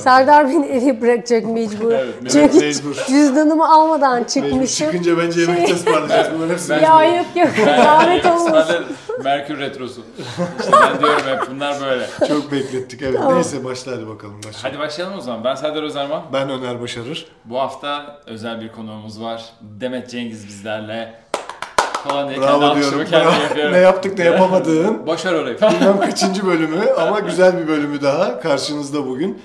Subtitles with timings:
[0.00, 1.92] Serdar beni eve bırakacak mecbur.
[1.92, 2.94] Evet, Çünkü mecbur.
[3.08, 4.86] cüzdanımı almadan Mecbur çıkmışım.
[4.90, 6.28] çıkınca bence yemekte ısmarlayacağız.
[6.34, 6.76] Bunların hepsini.
[6.76, 8.84] Ben- Ya yok yok zahmet olmasın.
[9.24, 10.00] Merkür Retrosu.
[10.60, 12.06] İşte ben diyorum hep bunlar böyle.
[12.28, 13.16] Çok beklettik evet.
[13.18, 13.34] Tamam.
[13.34, 14.40] Neyse başla hadi bakalım.
[14.48, 14.68] Başla.
[14.68, 15.44] Hadi başlayalım o zaman.
[15.44, 16.22] Ben Serdar Özerman.
[16.32, 17.26] Ben Öner Başarır.
[17.44, 19.44] Bu hafta özel bir konuğumuz var.
[19.60, 21.20] Demet Cengiz bizlerle.
[22.08, 23.10] Falan diye kendi Bravo alkışımı diyorum.
[23.10, 23.42] kendim Bravo.
[23.42, 23.72] yapıyorum.
[23.72, 25.06] ne yaptık ne yapamadığın.
[25.06, 25.56] Boşver orayı.
[25.60, 29.42] Bilmem kaçıncı bölümü ama güzel bir bölümü daha karşınızda bugün.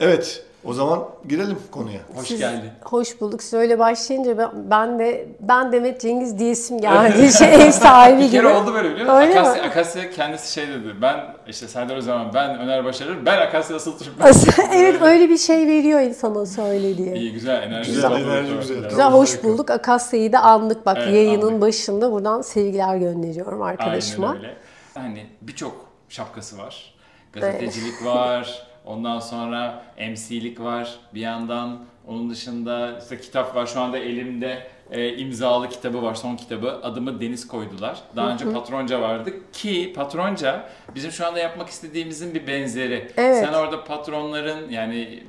[0.00, 2.00] Evet o zaman girelim konuya.
[2.14, 2.70] Hoş Siz- geldin.
[2.82, 3.42] Hoş bulduk.
[3.42, 7.32] Siz öyle başlayınca ben, ben de ben Demet Cengiz diyesim geldi.
[7.38, 8.32] şey, ev sahibi Bir gibi.
[8.32, 9.20] kere oldu böyle biliyor musun?
[9.20, 9.40] Öyle mi?
[9.40, 10.94] Akasya, Akasya kendisi şey dedi.
[11.02, 14.12] Ben işte Serdar Özerman, ben Öner Başarır, ben Akasya Asıl Türk.
[14.72, 17.14] evet öyle bir şey veriyor insana söyle diye.
[17.16, 17.92] İyi güzel enerji.
[17.92, 18.74] Güzel, enerji güzel.
[18.76, 18.90] Evet.
[18.90, 19.70] Güzel, Tamam, hoş bulduk.
[19.70, 20.86] Akasya'yı da andık.
[20.86, 21.60] Bak Evet, yayının andık.
[21.60, 24.28] başında buradan sevgiler gönderiyorum arkadaşıma.
[24.28, 24.54] Aynen öyle.
[24.94, 26.94] Hani birçok şapkası var.
[27.32, 28.67] Gazetecilik var.
[28.88, 31.78] Ondan sonra MC'lik var bir yandan.
[32.06, 33.66] Onun dışında işte kitap var.
[33.66, 36.14] Şu anda elimde e, imzalı kitabı var.
[36.14, 36.80] Son kitabı.
[36.82, 37.98] Adımı Deniz koydular.
[38.16, 43.12] Daha önce Patronca vardı ki Patronca bizim şu anda yapmak istediğimizin bir benzeri.
[43.16, 43.44] Evet.
[43.44, 45.22] Sen orada patronların yani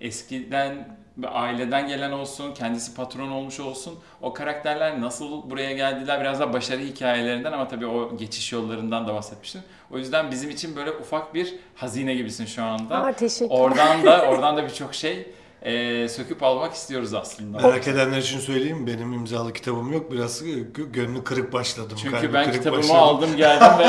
[0.00, 3.98] eskiden aileden gelen olsun, kendisi patron olmuş olsun.
[4.22, 9.14] O karakterler nasıl buraya geldiler biraz daha başarı hikayelerinden ama tabii o geçiş yollarından da
[9.14, 9.62] bahsetmiştin.
[9.90, 12.96] O yüzden bizim için böyle ufak bir hazine gibisin şu anda.
[13.04, 13.60] Aa, teşekkürler.
[13.60, 15.28] Oradan da oradan da birçok şey
[15.64, 17.60] e, söküp almak istiyoruz aslında.
[17.60, 20.12] Merak edenler için söyleyeyim benim imzalı kitabım yok.
[20.12, 21.98] Biraz gö- gönlü kırık başladım.
[22.02, 23.00] Çünkü ben kırık kitabımı başladım.
[23.02, 23.86] aldım geldim ve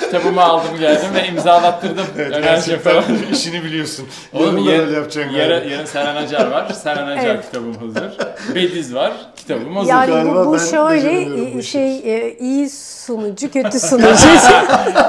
[0.00, 2.06] kitabımı aldım geldim ve imzalattırdım.
[2.18, 3.04] Evet, falan.
[3.32, 4.06] işini biliyorsun.
[4.32, 5.74] Oğlum yarın, öyle yapacaksın yarın, galiba.
[5.74, 6.68] yarın Seren Acar var.
[6.70, 7.44] Seren Acar Evet.
[7.46, 8.18] kitabım hazır.
[8.54, 9.12] Bediz var.
[9.36, 9.88] Kitabım hazır.
[9.90, 11.70] Yani Galiba bu, bu şöyle e, işi.
[11.70, 14.06] şey e, iyi sunucu kötü sunucu.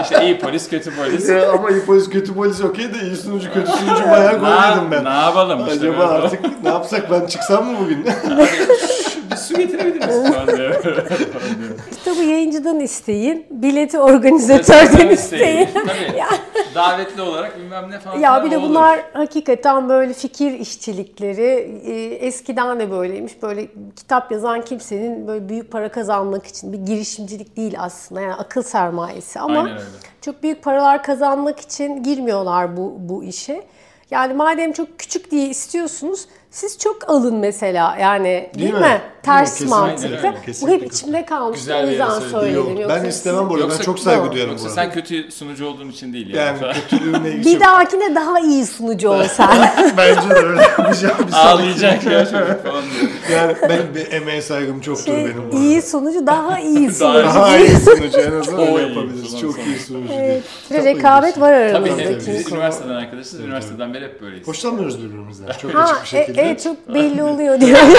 [0.04, 1.30] işte iyi polis kötü polis.
[1.30, 5.06] Ya ama iyi polis kötü polis okey de iyi sunucu kötü sunucu bayağı koymadım ben.
[5.06, 5.91] ne yapalım işte.
[5.92, 8.06] Acaba artık ne yapsak ben çıksam mı bugün?
[9.32, 10.32] bir su getirebilir misin?
[10.32, 10.84] Falan diyor.
[11.92, 15.70] Kitabı yayıncıdan isteyin, bileti organizatörden isteyin.
[15.74, 16.24] Tabii.
[16.76, 18.20] Davetli olarak bilmem ne falan.
[18.20, 18.70] Ya bir de olur.
[18.70, 23.42] bunlar hakikaten böyle fikir işçilikleri e, eskiden de böyleymiş.
[23.44, 28.22] Böyle kitap yazan kimsenin böyle büyük para kazanmak için bir girişimcilik değil aslında.
[28.22, 29.70] Yani akıl sermayesi ama
[30.22, 33.64] çok büyük paralar kazanmak için girmiyorlar bu bu işe.
[34.12, 38.80] Yani madem çok küçük diye istiyorsunuz siz çok alın mesela yani değil, Değil mi?
[38.80, 39.02] mi?
[39.24, 39.76] Ters Değil mi?
[39.78, 40.34] Mantıklı.
[40.62, 41.60] Bu hep içimde kalmış.
[41.60, 42.78] Güzel o bir yüzden söyledim.
[42.78, 43.70] Yoksa ben istemem bu arada.
[43.70, 44.34] Ben çok saygı Yok.
[44.34, 46.74] duyarım Yoksa bu sen kötü sunucu olduğun için değil Yani yani.
[46.74, 49.74] kötülüğümle ilgisi Bir dahakine daha iyi sunucu ol sen.
[49.98, 51.16] Bence de öyle yapacağım.
[51.28, 53.12] Bir sonraki- Ağlayacak ya çocuk falan diyor.
[53.34, 55.58] Yani benim bir emeğe saygım çoktur Şey, benim bu arada.
[55.58, 57.36] iyi sunucu daha iyi Daha sunucu.
[57.36, 59.40] Daha iyi sunucu en azından O öyle yapabiliriz.
[59.42, 60.44] Çok iyi sunucu Evet.
[60.70, 62.18] Çok rekabet var Tabii aramızda.
[62.20, 63.32] kim biz üniversiteden arkadaşız.
[63.32, 64.48] Tabii, Üniversiteden beri hep böyleyiz.
[64.48, 65.48] Hoşlanmıyoruz birbirimizden.
[65.62, 66.52] Çok açık bir e, şekilde.
[66.52, 67.78] evet çok belli oluyor diyor.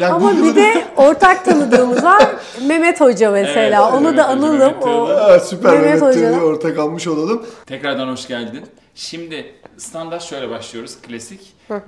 [0.00, 2.28] Yani Ama bir de ortak tanıdığımız var.
[2.66, 3.82] Mehmet Hoca mesela.
[3.84, 4.58] Evet, Onu Mehmet da analım.
[4.58, 5.08] Mehmet O.
[5.08, 6.02] Aa, süper Mehmet Mehmet.
[6.16, 7.46] Hoca'dan ortak almış olalım.
[7.66, 8.64] Tekrardan hoş geldin.
[8.94, 11.40] Şimdi standart şöyle başlıyoruz klasik.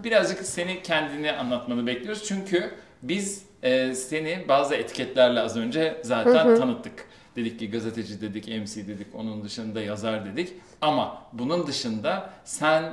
[0.05, 2.25] Birazcık seni kendini anlatmanı bekliyoruz.
[2.25, 2.71] Çünkü
[3.03, 6.93] biz e, seni bazı etiketlerle az önce zaten tanıttık.
[7.37, 10.53] Dedik ki gazeteci dedik, MC dedik, onun dışında yazar dedik.
[10.81, 12.85] Ama bunun dışında sen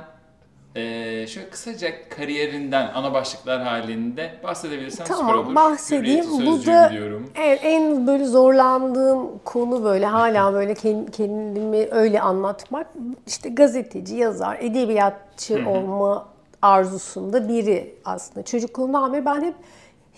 [0.76, 5.28] e, şöyle kısaca kariyerinden ana başlıklar halinde bahsedebilirsen süper olur.
[5.28, 6.24] Tamam bahsedeyim.
[6.46, 6.92] Bu da
[7.34, 12.86] evet, en böyle zorlandığım konu böyle hala böyle ken- kendimi öyle anlatmak.
[13.26, 16.28] İşte gazeteci, yazar, edebiyatçı olma
[16.62, 18.44] arzusunda biri aslında.
[18.44, 19.54] Çocukluğumdan beri ben hep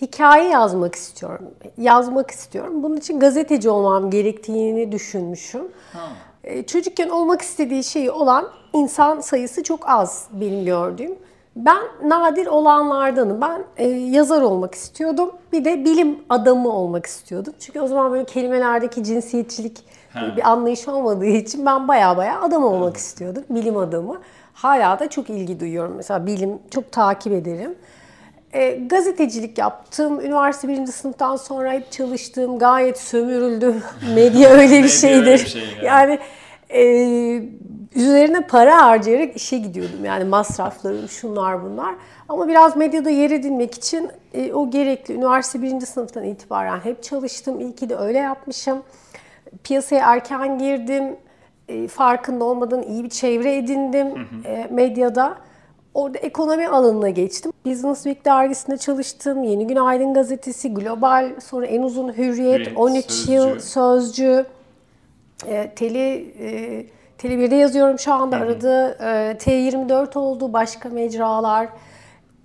[0.01, 1.45] hikaye yazmak istiyorum.
[1.77, 2.83] Yazmak istiyorum.
[2.83, 5.67] Bunun için gazeteci olmam gerektiğini düşünmüşüm.
[5.93, 6.07] Ha.
[6.49, 11.15] E, Çocukken olmak istediği şeyi olan insan sayısı çok az benim gördüğüm.
[11.55, 13.41] Ben nadir olanlardanım.
[13.41, 15.31] Ben e, yazar olmak istiyordum.
[15.51, 17.53] Bir de bilim adamı olmak istiyordum.
[17.59, 20.33] Çünkü o zaman böyle kelimelerdeki cinsiyetçilik Ha.
[20.37, 23.43] bir anlayış olmadığı için ben baya baya adam olmak istiyordum.
[23.49, 24.19] Bilim adamı.
[24.53, 25.93] Hala da çok ilgi duyuyorum.
[25.97, 27.75] Mesela bilim çok takip ederim.
[28.53, 30.19] E, gazetecilik yaptım.
[30.19, 32.59] Üniversite birinci sınıftan sonra hep çalıştım.
[32.59, 33.83] Gayet sömürüldüm.
[34.15, 35.17] Medya öyle bir şeydir.
[35.17, 35.85] öyle bir şey yani.
[35.85, 36.19] yani
[36.69, 36.83] e,
[37.95, 40.05] üzerine para harcayarak işe gidiyordum.
[40.05, 41.95] Yani masraflarım şunlar bunlar.
[42.29, 45.13] Ama biraz medyada yer edinmek için e, o gerekli.
[45.13, 47.59] Üniversite birinci sınıftan itibaren hep çalıştım.
[47.59, 48.83] İyi ki de öyle yapmışım.
[49.63, 51.17] Piyasaya erken girdim.
[51.67, 55.37] E, farkında olmadan iyi bir çevre edindim e, medyada.
[55.99, 57.51] Orada ekonomi alanına geçtim.
[57.65, 59.43] Business Week dergisinde çalıştım.
[59.43, 63.65] Yeni Günaydın gazetesi, Global, sonra en uzun Hürriyet, Hürriyet, 13 yıl Sözcü.
[63.69, 64.45] Sözcü,
[65.47, 66.85] e, tele e,
[67.17, 68.35] Tele1'de yazıyorum şu anda.
[68.35, 71.69] Arada e, T24 oldu, başka mecralar,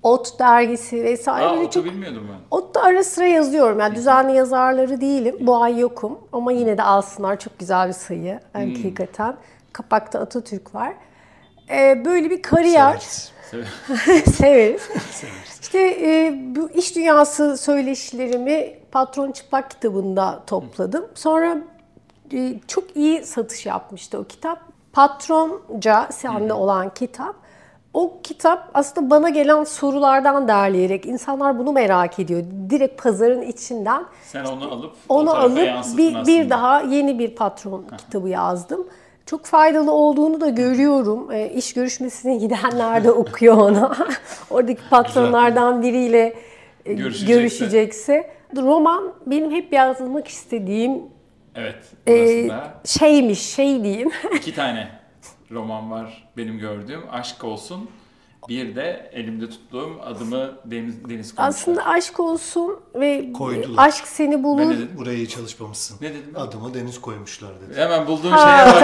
[0.02, 1.46] Ot dergisi vesaire.
[1.46, 2.56] Aa, otu çok bilmiyordum ben.
[2.58, 3.80] Ot'ta ara sıra yazıyorum.
[3.80, 5.36] Yani düzenli yazarları değilim.
[5.40, 6.18] Bu ay yokum.
[6.32, 7.38] Ama yine de alsınlar.
[7.38, 8.40] Çok güzel bir sayı.
[8.52, 9.36] Hakikaten.
[9.72, 10.94] Kapakta Atatürk var.
[11.70, 13.33] Ee, böyle bir kariyer.
[13.50, 13.68] Severiz.
[14.36, 14.88] Severiz.
[15.62, 21.06] İşte e, bu iş dünyası söyleşilerimi Patron Çıplak kitabında topladım.
[21.14, 21.56] Sonra
[22.32, 24.58] e, çok iyi satış yapmıştı o kitap.
[24.92, 27.34] Patronca sende olan kitap.
[27.94, 32.44] O kitap aslında bana gelen sorulardan derleyerek insanlar bunu merak ediyor.
[32.70, 35.58] Direkt pazarın içinden Sen onu alıp onu alıp
[35.96, 38.86] bir, bir daha yeni bir patron kitabı yazdım.
[39.26, 41.32] Çok faydalı olduğunu da görüyorum.
[41.32, 43.94] E, iş görüşmesine gidenler de okuyor onu.
[44.50, 46.34] Oradaki patronlardan biriyle
[46.86, 47.34] e, Görüşecekse.
[47.34, 48.30] görüşecekse.
[48.56, 51.02] Roman benim hep yazmak istediğim
[51.54, 51.76] Evet.
[52.08, 52.48] e,
[52.84, 54.10] şeymiş, şey diyeyim.
[54.36, 54.88] iki tane
[55.50, 57.00] roman var benim gördüğüm.
[57.12, 57.90] Aşk olsun.
[58.48, 61.48] Bir de elimde tuttuğum adımı Deniz, Deniz koymuşlar.
[61.48, 63.86] Aslında aşk olsun ve Koydular.
[63.88, 64.60] aşk seni bulur.
[64.62, 64.90] ne dedim?
[64.96, 65.96] Buraya iyi çalışmamışsın.
[66.00, 66.32] Ne dedim?
[66.36, 67.80] Adımı deniz koymuşlar dedi.
[67.80, 68.82] Hemen bulduğum şeye bak.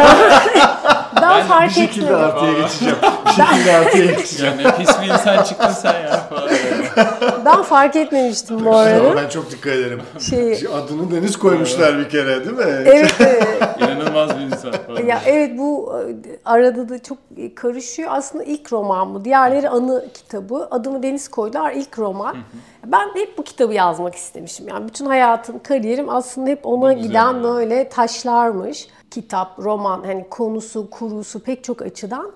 [1.17, 2.25] Ben, Ben fark Bir şekilde etmedim.
[2.25, 2.97] artıya geçeceğim.
[3.27, 4.61] Bir şekilde artıya geçeceğim.
[4.61, 6.49] Ya ne pis bir insan çıktın sen ya falan.
[7.45, 9.17] Ben fark etmemiştim bu arada.
[9.17, 10.01] ben çok dikkat ederim.
[10.19, 12.85] Şey, Adını deniz koymuşlar bir kere değil mi?
[12.85, 13.47] evet, evet.
[13.79, 14.73] İnanılmaz bir insan.
[15.07, 17.19] Ya evet bu e, arada da çok
[17.57, 18.09] karışıyor.
[18.13, 19.25] Aslında ilk roman bu.
[19.25, 20.69] Diğerleri anı kitabı.
[20.71, 22.37] Adımı Deniz koydular ilk roman.
[22.87, 24.69] Ben hep bu kitabı yazmak istemişim.
[24.69, 27.43] Yani bütün hayatım, kariyerim aslında hep ona güzel giden ya.
[27.43, 28.89] böyle taşlarmış.
[29.11, 32.33] Kitap, roman, hani konusu, kurusu pek çok açıdan.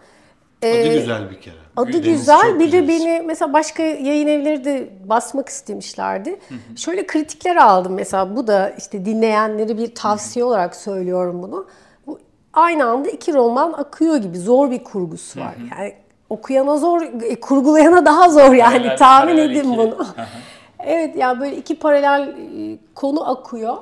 [0.70, 1.54] Adı güzel bir kere.
[1.76, 2.58] Adı Deniz güzel.
[2.58, 6.40] Bir de beni mesela başka yayın evleri de basmak istemişlerdi.
[6.76, 8.36] Şöyle kritikler aldım mesela.
[8.36, 11.66] Bu da işte dinleyenlere bir tavsiye olarak söylüyorum bunu.
[12.06, 12.18] Bu
[12.52, 15.54] aynı anda iki roman akıyor gibi zor bir kurgusu var.
[15.78, 15.94] Yani
[16.30, 19.78] okuyana zor, e, kurgulayana daha zor yani Paralel- tahmin paralel edin iki.
[19.78, 20.06] bunu.
[20.78, 23.76] evet yani böyle iki paralel e, konu akıyor.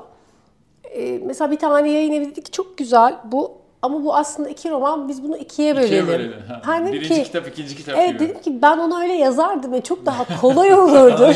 [0.85, 4.71] E, mesela bir tane yayın evi dedi ki çok güzel bu ama bu aslında iki
[4.71, 5.87] roman biz bunu ikiye bölelim.
[5.87, 6.35] İkiye bölelim.
[6.65, 6.85] Ha.
[6.87, 8.19] Birinci ki, kitap, ikinci kitap Evet gibi.
[8.19, 11.33] dedim ki ben onu öyle yazardım ve çok daha kolay olurdu.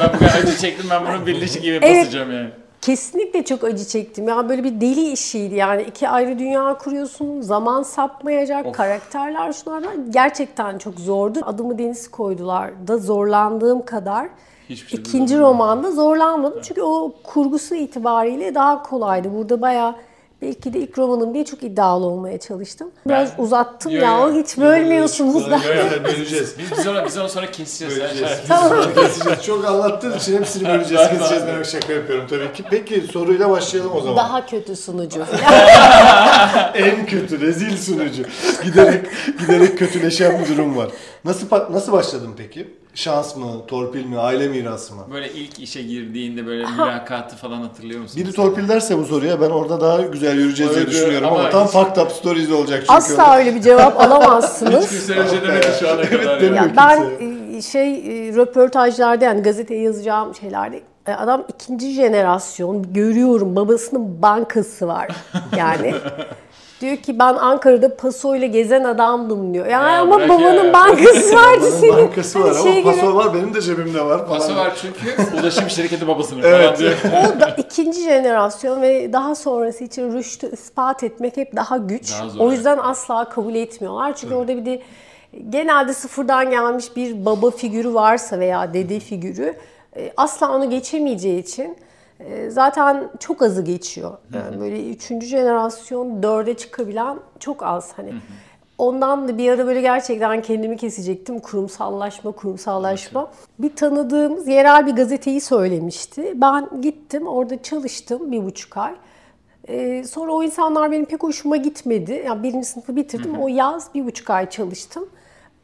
[0.00, 2.00] Ben bu kadar acı çektim ben bunu birleşik gibi Evet.
[2.02, 2.50] basacağım yani.
[2.80, 4.28] Kesinlikle çok acı çektim.
[4.28, 5.82] Yani böyle bir deli işiydi yani.
[5.82, 10.12] iki ayrı dünya kuruyorsun, zaman sapmayacak, karakterler şunlardan.
[10.12, 11.40] Gerçekten çok zordu.
[11.42, 14.28] Adımı Deniz koydular da zorlandığım kadar.
[14.68, 16.60] Hiçbir şeyde İkinci romanda zorlanmadım.
[16.62, 19.28] Çünkü o kurgusu itibariyle daha kolaydı.
[19.34, 19.94] Burada bayağı
[20.42, 22.90] belki de ilk romanım diye çok iddialı olmaya çalıştım.
[23.06, 24.18] Biraz Ben- uzattım Yo, ya.
[24.18, 24.42] yo.
[24.42, 25.54] Hiç bölmüyorsunuz da.
[25.56, 26.54] Yok yok böleceğiz.
[26.58, 27.96] Biz, biz, onu, biz onu sonra keseceğiz.
[28.00, 28.32] Böleceğiz.
[28.50, 29.42] Bunu keseceğiz.
[29.42, 31.44] Çok anlattığın için hepsini böleceğiz, keseceğiz.
[31.46, 32.64] Ben şaka yapıyorum tabii ki.
[32.70, 34.16] Peki soruyla başlayalım o zaman.
[34.16, 35.20] Daha kötü sunucu.
[36.74, 38.22] En kötü, rezil sunucu.
[38.64, 39.06] Giderek
[39.40, 40.88] giderek kötüleşen bir durum var.
[41.24, 42.68] Nasıl nasıl başladın peki?
[42.94, 45.02] Şans mı, torpil mi, aile mirası mı?
[45.12, 48.22] Böyle ilk işe girdiğinde böyle mülakatı falan hatırlıyor musun?
[48.22, 51.50] Biri torpil derse bu soruya ben orada daha güzel yürüyeceğiz diye Evet, çünüyorum ama, ama
[51.50, 52.92] tam hiç- fucked up stories olacak çünkü.
[52.92, 54.84] Asla öyle bir cevap alamazsınız.
[54.84, 56.40] Hiç kimse demedi şu ana Evet, kadar.
[56.40, 56.54] ya.
[56.54, 57.06] Ya ben
[57.56, 64.88] e, şey e, röportajlarda yani gazeteye yazacağım şeylerde e, adam ikinci jenerasyon görüyorum babasının bankası
[64.88, 65.08] var
[65.56, 65.94] yani.
[66.80, 69.66] diyor ki ben Ankara'da pasoyla gezen adamdım diyor.
[69.66, 70.72] Ya, Ya ama babanın ya.
[70.72, 71.96] bankası vardı senin.
[71.96, 74.28] bankası var Hani ama şey paso gibi- var benim de cebimde var.
[74.28, 76.64] Paso var çünkü ulaşım şirketi babasının Evet.
[76.66, 76.92] falan diyor.
[77.36, 82.12] O da ikinci jenerasyon ve daha sonrası için rüştü ispat etmek hep daha güç.
[82.12, 84.16] Daha o yüzden asla kabul etmiyorlar.
[84.16, 84.82] Çünkü orada bir de
[85.50, 89.54] genelde sıfırdan gelmiş bir baba figürü varsa veya dede figürü
[89.96, 91.76] e, asla onu geçemeyeceği için
[92.48, 94.18] zaten çok azı geçiyor.
[94.34, 98.12] Yani böyle üçüncü jenerasyon dörde çıkabilen çok az hani.
[98.78, 101.40] Ondan da bir ara böyle gerçekten kendimi kesecektim.
[101.40, 103.30] Kurumsallaşma, kurumsallaşma.
[103.58, 106.32] Bir tanıdığımız yerel bir gazeteyi söylemişti.
[106.34, 108.94] Ben gittim, orada çalıştım bir buçuk ay.
[109.68, 112.22] Ee, sonra o insanlar benim pek hoşuma gitmedi.
[112.26, 113.38] Yani birinci sınıfı bitirdim.
[113.38, 115.08] O yaz bir buçuk ay çalıştım.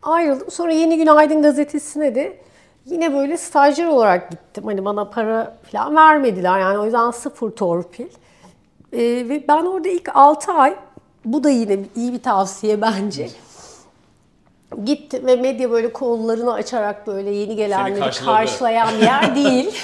[0.02, 0.50] Ayrıldım.
[0.50, 2.36] Sonra Yeni Günaydın gazetesine de
[2.86, 4.64] yine böyle stajyer olarak gittim.
[4.64, 6.60] Hani bana para falan vermediler.
[6.60, 8.06] Yani o yüzden sıfır torpil.
[8.92, 8.98] Ee,
[9.28, 10.76] ve ben orada ilk 6 ay,
[11.24, 13.28] bu da yine iyi bir tavsiye bence.
[14.84, 19.74] Gittim ve medya böyle kollarını açarak böyle yeni gelenleri karşılayan bir yer değil.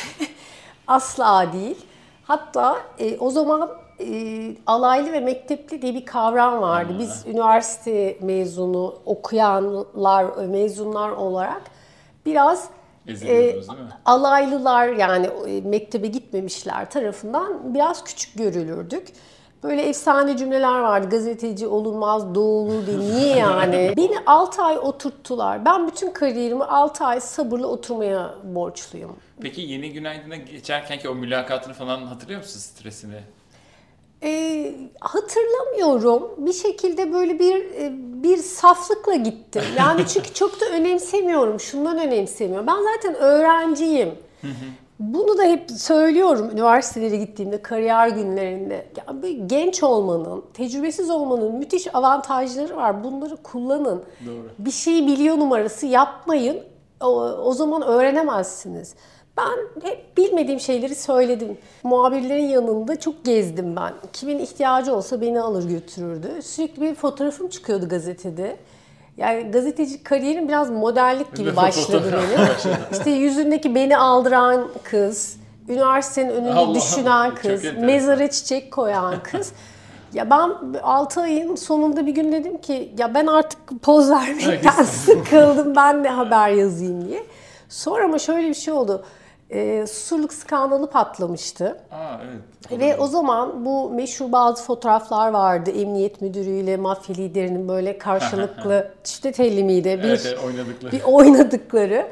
[0.86, 1.76] Asla değil.
[2.24, 4.06] Hatta e, o zaman e,
[4.66, 6.92] alaylı ve mektepli diye bir kavram vardı.
[6.98, 11.62] Biz üniversite mezunu okuyanlar, mezunlar olarak
[12.26, 12.68] biraz
[13.06, 13.88] Eziliyordunuz değil mi?
[14.04, 19.08] alaylılar yani e, mektebe gitmemişler tarafından biraz küçük görülürdük.
[19.62, 21.08] Böyle efsane cümleler vardı.
[21.10, 22.98] Gazeteci olunmaz, doğulu diye.
[22.98, 23.94] Niye yani?
[23.96, 25.64] Beni 6 ay oturttular.
[25.64, 29.16] Ben bütün kariyerimi 6 ay sabırla oturmaya borçluyum.
[29.40, 33.20] Peki Yeni Günaydın'a geçerkenki o mülakatını falan hatırlıyor musun stresini?
[34.22, 36.30] Ee, hatırlamıyorum.
[36.38, 39.62] Bir şekilde böyle bir e, bir saflıkla gittim.
[39.78, 41.60] Yani çünkü çok da önemsemiyorum.
[41.60, 42.66] Şundan önemsemiyorum.
[42.66, 44.14] Ben zaten öğrenciyim.
[45.00, 48.86] Bunu da hep söylüyorum üniversitelere gittiğimde, kariyer günlerinde.
[48.96, 53.04] Ya bir genç olmanın, tecrübesiz olmanın müthiş avantajları var.
[53.04, 54.02] Bunları kullanın.
[54.26, 54.48] Doğru.
[54.58, 56.62] Bir şeyi biliyor numarası yapmayın.
[57.00, 58.94] O, o zaman öğrenemezsiniz.
[59.36, 61.58] Ben hep bilmediğim şeyleri söyledim.
[61.82, 63.92] Muhabirlerin yanında çok gezdim ben.
[64.12, 66.28] Kimin ihtiyacı olsa beni alır götürürdü.
[66.42, 68.56] Sürekli bir fotoğrafım çıkıyordu gazetede.
[69.16, 72.46] Yani gazeteci kariyerim biraz modellik gibi başladı benim.
[72.92, 75.36] İşte yüzündeki beni aldıran kız,
[75.68, 79.52] üniversitenin önünde Allah, düşünen kız, mezara çiçek koyan kız.
[80.12, 80.50] Ya ben
[80.82, 86.08] 6 ayın sonunda bir gün dedim ki ya ben artık poz vermekten sıkıldım ben de
[86.08, 87.22] haber yazayım diye.
[87.68, 89.04] Sonra ama şöyle bir şey oldu.
[89.52, 91.78] Ee, susurluk skandalı patlamıştı.
[91.90, 92.80] Aa evet.
[92.80, 95.70] Ve o zaman bu meşhur bazı fotoğraflar vardı.
[95.70, 100.00] Emniyet müdürüyle mafya liderinin böyle karşılıklı işte telli miydi?
[100.02, 100.92] Bir, Evet, evet, oynadıkları.
[100.92, 102.10] bir oynadıkları.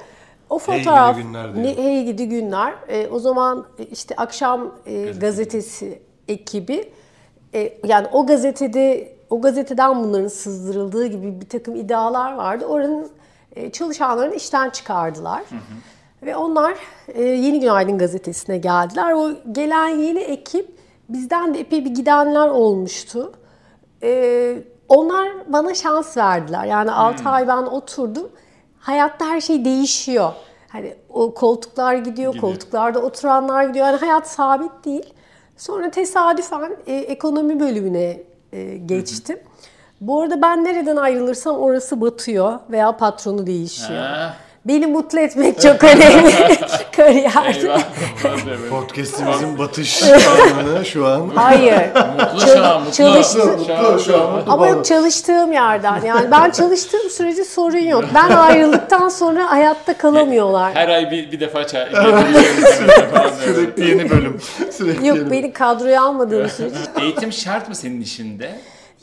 [0.50, 2.74] O Hey gidi fotoğraf, günler ne, hey gidi günler.
[2.88, 6.92] E, o zaman e, işte akşam e, gazetesi ekibi,
[7.54, 12.64] e, yani o gazetede, o gazeteden bunların sızdırıldığı gibi bir takım iddialar vardı.
[12.66, 13.08] Oranın
[13.56, 15.42] e, çalışanlarını işten çıkardılar.
[16.22, 16.74] Ve onlar
[17.08, 19.12] e, Yeni Günaydın gazetesine geldiler.
[19.12, 23.32] O gelen yeni ekip bizden de epey bir gidenler olmuştu.
[24.02, 24.54] E,
[24.88, 26.64] onlar bana şans verdiler.
[26.64, 28.28] Yani 6 ay ben oturdum.
[28.78, 30.32] Hayatta her şey değişiyor.
[30.68, 32.40] Hani o koltuklar gidiyor, Gidiyor.
[32.40, 33.86] koltuklarda oturanlar gidiyor.
[33.86, 35.14] Yani hayat sabit değil.
[35.56, 38.22] Sonra tesadüfen e, ekonomi bölümüne
[38.52, 39.38] e, geçtim.
[40.00, 44.02] Bu arada ben nereden ayrılırsam orası batıyor veya patronu değişiyor.
[44.02, 44.34] Ha.
[44.68, 46.32] Beni mutlu etmek çok önemli
[46.96, 47.76] kariyerde.
[48.70, 51.30] Podcast'imizin batış anını şu an.
[51.34, 51.74] Hayır.
[52.20, 52.92] Mutlu şu an mutlu.
[52.92, 54.42] Çalıştı- Mutlu şu an.
[54.48, 58.04] Ama yok çalıştığım yerden yani ben çalıştığım sürece sorun yok.
[58.14, 60.74] Ben ayrıldıktan sonra hayatta kalamıyorlar.
[60.74, 61.88] Her ay bir, bir defa çay.
[63.44, 64.40] Sürekli yeni bölüm.
[64.72, 65.30] Sürekli Yok yeni.
[65.30, 66.76] beni kadroya almadığım sürece.
[67.00, 68.50] Eğitim şart mı senin işinde?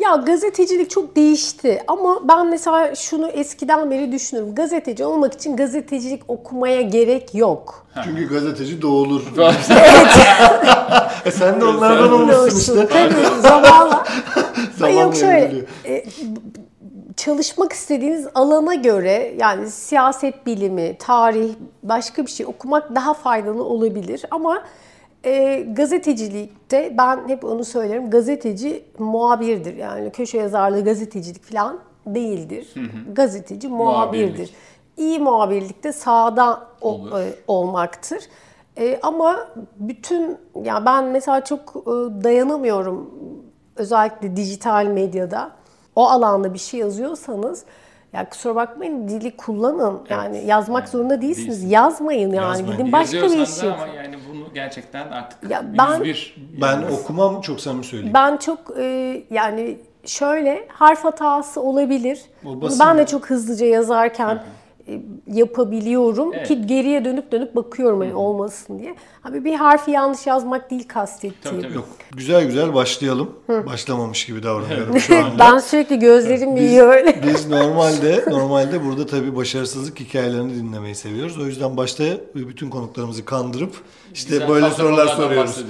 [0.05, 4.55] Ya gazetecilik çok değişti ama ben mesela şunu eskiden beri düşünürüm.
[4.55, 7.87] Gazeteci olmak için gazetecilik okumaya gerek yok.
[8.03, 9.21] Çünkü gazeteci doğulur.
[11.25, 12.87] e sen de onlardan olmuşsun işte.
[12.87, 14.05] Tabii zamanla.
[14.77, 16.05] Zamanla yok şöyle e,
[17.17, 24.21] çalışmak istediğiniz alana göre yani siyaset bilimi, tarih, başka bir şey okumak daha faydalı olabilir
[24.31, 24.63] ama
[25.25, 32.73] e, gazetecilikte ben hep onu söylerim gazeteci muhabirdir yani köşe yazarlığı gazetecilik falan değildir.
[33.11, 34.27] Gazeteci muhabirdir.
[34.29, 34.53] Muhabirlik.
[34.97, 38.19] İyi muhabirlikte sahada o- e, olmaktır.
[38.77, 41.91] E, ama bütün ya ben mesela çok e,
[42.23, 43.09] dayanamıyorum
[43.75, 45.51] özellikle dijital medyada
[45.95, 47.63] o alanda bir şey yazıyorsanız
[48.13, 49.99] ya kusura bakmayın dili kullanın.
[50.09, 51.47] Yani yazmak zorunda değilsiniz.
[51.47, 51.69] değilsin.
[51.69, 52.35] Yazmayın yani.
[52.35, 52.77] Yazmayın.
[52.77, 53.83] Gidin başka bir iş yapın.
[53.83, 56.35] ama yani bunu gerçekten artık Ya ben- 101.
[56.61, 58.13] Ben okumam çok samimi söyleyeyim.
[58.13, 62.21] Ben çok e, yani şöyle harf hatası olabilir.
[62.79, 64.41] Ben de çok hızlıca yazarken e,
[65.33, 66.47] yapabiliyorum Evet.
[66.47, 68.95] ki geriye dönüp dönüp bakıyorum hani olmasın diye.
[69.23, 71.57] Abi bir harfi yanlış yazmak değil kastettiğim.
[71.57, 71.73] Tabii, tabii.
[71.73, 71.85] Yok.
[72.15, 73.31] Güzel güzel başlayalım.
[73.47, 75.39] Başlamamış gibi davranıyorum şu anda.
[75.39, 77.21] Ben sürekli gözlerim yiyor öyle.
[77.27, 81.37] Biz normalde normalde burada tabii başarısızlık hikayelerini dinlemeyi seviyoruz.
[81.37, 82.03] O yüzden başta
[82.35, 83.75] bütün konuklarımızı kandırıp
[84.13, 85.63] işte Güzel böyle sorular soruyoruz.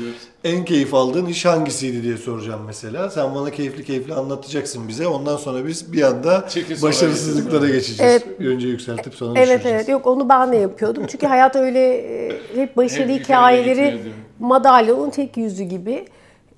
[0.46, 3.10] En keyif aldığın iş hangisiydi diye soracağım mesela.
[3.10, 5.08] Sen bana keyifli keyifli anlatacaksın bize.
[5.08, 8.24] Ondan sonra biz bir anda Çekil başarısızlıklara geçeceğiz.
[8.40, 9.75] Önce yükseltip sonra Evet düşüreceğiz.
[9.75, 11.04] evet yok onu ben de yapıyordum.
[11.08, 14.02] Çünkü hayat öyle e, hep başarı Hep hikayeleri
[14.40, 16.06] madalyonun tek yüzü gibi.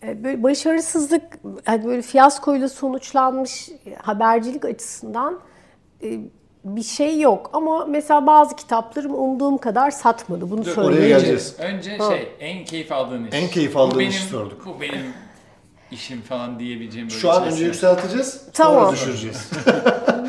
[0.03, 1.24] E, Böyle başarısızlık
[1.65, 3.70] hani böyle fiyaskoyla sonuçlanmış
[4.01, 5.39] habercilik açısından
[6.03, 6.20] e,
[6.75, 7.50] bir şey yok.
[7.53, 10.51] Ama mesela bazı kitaplarım umduğum kadar satmadı.
[10.51, 11.07] Bunu Dur, oraya söyleyeyim.
[11.07, 11.55] geleceğiz.
[11.59, 13.33] Önce şey en keyif aldığın iş.
[13.33, 14.65] En keyif Bu aldığın benim- işi sorduk.
[14.65, 15.13] Bu benim
[15.91, 17.51] işim falan diyebileceğim böyle Şu an şey.
[17.53, 18.93] önce yükselteceğiz, sonra Tamam.
[18.93, 19.50] düşüreceğiz.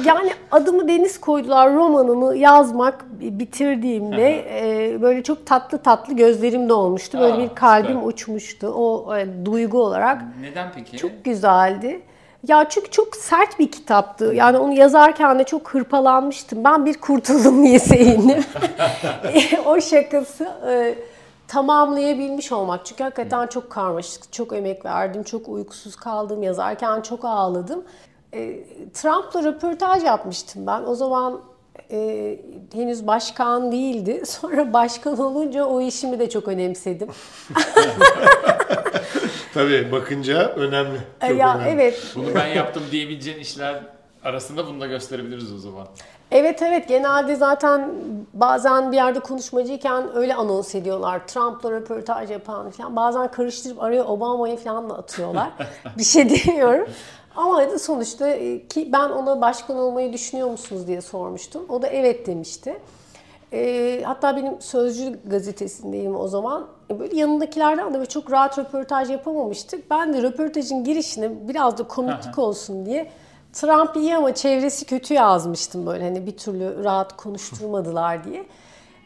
[0.04, 7.18] Yani adımı Deniz koydular romanını yazmak bitirdiğimde e, böyle çok tatlı tatlı gözlerim dolmuştu.
[7.18, 8.06] Böyle Aa, bir kalbim süper.
[8.06, 8.66] uçmuştu.
[8.66, 10.96] O e, duygu olarak Neden peki?
[10.96, 12.00] çok güzeldi.
[12.46, 14.24] Ya çünkü çok sert bir kitaptı.
[14.34, 16.64] Yani onu yazarken de çok hırpalanmıştım.
[16.64, 18.44] Ben bir kurtuldum diye sevindim.
[19.66, 20.44] o şakası.
[20.68, 20.94] e,
[21.48, 22.86] tamamlayabilmiş olmak.
[22.86, 27.84] Çünkü hakikaten çok karmaşık, çok emek verdim, çok uykusuz kaldım, yazarken çok ağladım.
[28.34, 28.64] E,
[28.94, 30.82] Trump'la röportaj yapmıştım ben.
[30.82, 31.40] O zaman
[31.90, 32.38] e,
[32.72, 34.22] henüz başkan değildi.
[34.26, 37.08] Sonra başkan olunca o işimi de çok önemsedim.
[39.54, 40.98] Tabii bakınca önemli.
[41.20, 41.70] Çok E, ya önemli.
[41.70, 42.12] evet.
[42.16, 43.82] Bunu ben yaptım diyebileceğin işler
[44.24, 45.86] arasında bunu da gösterebiliriz o zaman.
[46.30, 47.90] Evet evet genelde zaten
[48.34, 51.26] bazen bir yerde konuşmacıyken öyle anons ediyorlar.
[51.26, 52.96] Trump'la röportaj yapan falan.
[52.96, 55.48] Bazen karıştırıp araya Obama'yı falan da atıyorlar.
[55.98, 56.88] bir şey demiyorum.
[57.36, 61.62] Ama da sonuçta e, ki ben ona başkan olmayı düşünüyor musunuz diye sormuştum.
[61.68, 62.78] O da evet demişti.
[63.52, 66.66] E, hatta benim Sözcü gazetesindeyim o zaman.
[66.90, 69.90] E, böyle yanındakilerden de böyle çok rahat röportaj yapamamıştık.
[69.90, 73.10] Ben de röportajın girişine biraz da komiklik olsun diye
[73.52, 78.46] Trump iyi ama çevresi kötü yazmıştım böyle hani bir türlü rahat konuşturmadılar diye.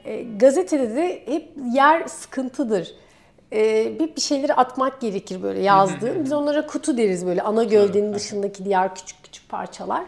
[0.05, 2.95] E, gazetede de hep yer sıkıntıdır.
[3.53, 6.25] E, bir bir şeyleri atmak gerekir böyle yazdığım.
[6.25, 10.05] Biz onlara kutu deriz böyle ana gövdenin dışındaki diğer küçük küçük parçalar.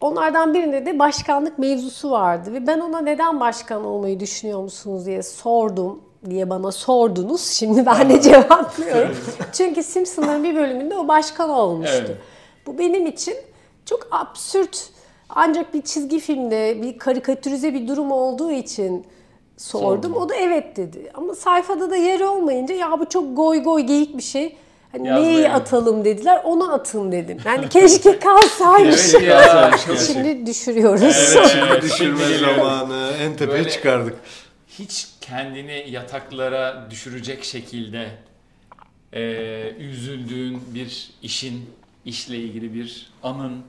[0.00, 5.22] Onlardan birinde de başkanlık mevzusu vardı ve ben ona neden başkan olmayı düşünüyor musunuz diye
[5.22, 7.46] sordum diye bana sordunuz.
[7.46, 9.16] Şimdi ben de cevaplıyorum.
[9.52, 12.04] Çünkü Simpson'ların bir bölümünde o başkan olmuştu.
[12.06, 12.16] Evet.
[12.66, 13.34] Bu benim için
[13.86, 14.88] çok absürt
[15.28, 19.06] ancak bir çizgi filmde bir karikatürize bir durum olduğu için
[19.56, 20.02] sordum.
[20.02, 20.14] Sordum.
[20.14, 21.10] O da evet dedi.
[21.14, 24.56] Ama sayfada da yer olmayınca ya bu çok goy goy geyik bir şey.
[24.92, 26.40] Hani neyi atalım dediler.
[26.44, 27.38] Onu atın dedim.
[27.44, 29.14] Yani keşke kalsaymış.
[29.14, 29.70] Evet ya,
[30.06, 31.02] Şimdi düşürüyoruz.
[31.02, 33.12] Evet, Şimdi düşürme zamanı.
[33.20, 34.14] En tepeye Böyle- çıkardık.
[34.68, 38.08] Hiç kendini yataklara düşürecek şekilde
[39.12, 41.70] eee, üzüldüğün bir işin,
[42.04, 43.62] işle ilgili bir anın,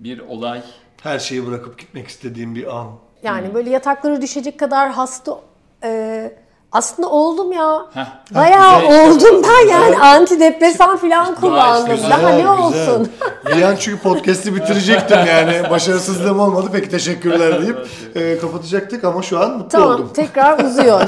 [0.00, 0.62] bir olay.
[1.02, 2.92] Her şeyi bırakıp gitmek istediğim bir an.
[3.22, 5.40] Yani böyle yataklara düşecek kadar hasta
[5.84, 6.32] e,
[6.76, 7.86] aslında oldum ya.
[7.94, 8.06] Heh.
[8.34, 9.28] Bayağı Güzel işte.
[9.30, 11.96] oldum ben yani antidepresan falan kullandım.
[11.96, 12.58] güzel, Daha ne güzel.
[12.58, 13.12] olsun?
[13.56, 15.70] Bir an çünkü podcast'i bitirecektim yani.
[15.70, 16.68] Başarısızlığım olmadı.
[16.72, 20.10] Peki teşekkürler deyip e, kapatacaktık ama şu an mutlu Tamam oldum.
[20.14, 21.02] tekrar uzuyor.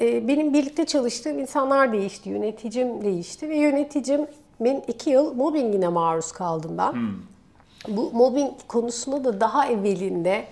[0.00, 6.70] Ee, Benim birlikte çalıştığım insanlar değişti, yöneticim değişti ve yöneticimin iki yıl mobbingine maruz kaldım
[6.78, 6.94] ben.
[7.88, 10.44] Bu mobbing konusunda da daha evvelinde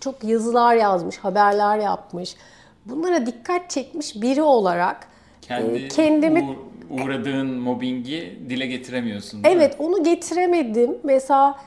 [0.00, 2.34] çok yazılar yazmış, haberler yapmış.
[2.86, 5.08] Bunlara dikkat çekmiş biri olarak
[5.42, 6.40] Kendi e, kendimi
[6.90, 9.40] uğ- uğradığın mobbingi dile getiremiyorsun.
[9.40, 9.48] mi?
[9.50, 10.98] Evet onu getiremedim.
[11.04, 11.58] Mesela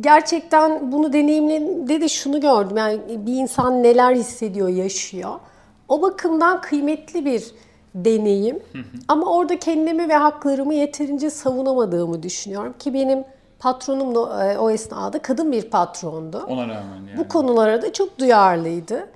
[0.00, 2.76] gerçekten bunu deneyimlerinde de şunu gördüm.
[2.76, 5.30] Yani bir insan neler hissediyor, yaşıyor.
[5.88, 7.44] O bakımdan kıymetli bir
[7.94, 8.58] deneyim.
[9.08, 12.74] Ama orada kendimi ve haklarımı yeterince savunamadığımı düşünüyorum.
[12.78, 13.24] Ki benim
[13.58, 16.44] patronum da e, o esnada kadın bir patrondu.
[16.48, 17.16] Ona rağmen yani.
[17.18, 19.08] Bu konulara da çok duyarlıydı.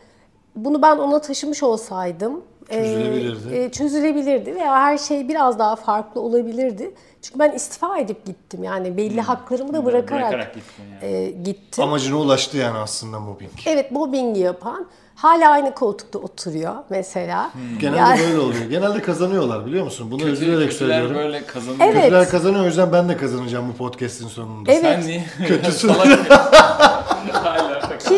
[0.56, 3.54] Bunu ben ona taşımış olsaydım e, Çözülebilirdi.
[3.54, 6.94] e, çözülebilirdi veya her şey biraz daha farklı olabilirdi.
[7.22, 11.14] Çünkü ben istifa edip gittim yani belli haklarımı da bırakarak, Bırakarak gittin yani.
[11.14, 11.84] e, gittim.
[11.84, 13.50] Amacına ulaştı yani aslında mobbing.
[13.66, 17.50] Evet mobbingi yapan hala aynı koltukta oturuyor mesela.
[17.80, 18.64] Genelde Yani- böyle oluyor.
[18.70, 20.10] Genelde kazanıyorlar biliyor musun?
[20.10, 21.16] Bunu Kötü- üzülerek kötüler söylüyorum.
[21.16, 21.80] böyle kazanıyor.
[21.84, 22.02] Evet.
[22.02, 24.72] Kötüler kazanıyor o yüzden ben de kazanacağım bu podcast'in sonunda.
[24.72, 24.82] Evet.
[24.82, 25.24] Sen niye?
[25.48, 25.90] Kötüsün.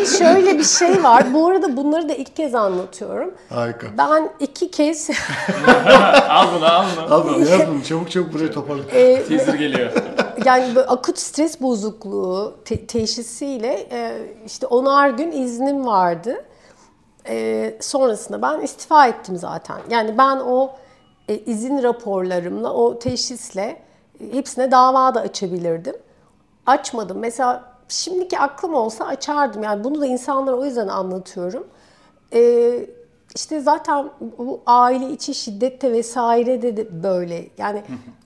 [0.03, 1.33] Ki şöyle bir şey var.
[1.33, 3.33] Bu arada bunları da ilk kez anlatıyorum.
[3.49, 3.87] Harika.
[3.97, 5.09] Ben iki kez
[6.29, 7.13] al bunu al bunu.
[7.15, 8.83] Al bunu yaz bunu çabuk çabuk buraya toparla.
[8.91, 9.91] e, Teaser geliyor.
[10.45, 16.43] yani böyle akut stres bozukluğu te- teşhisiyle e, işte onar gün iznim vardı.
[17.29, 19.77] E, sonrasında ben istifa ettim zaten.
[19.89, 20.71] Yani ben o
[21.29, 23.81] e, izin raporlarımla, o teşhisle
[24.21, 25.95] e, hepsine dava da açabilirdim.
[26.65, 27.17] Açmadım.
[27.19, 29.63] Mesela şimdiki aklım olsa açardım.
[29.63, 31.67] Yani bunu da insanlara o yüzden anlatıyorum.
[32.33, 32.71] E,
[33.35, 37.47] işte zaten bu aile içi şiddette vesairede de böyle.
[37.57, 37.83] Yani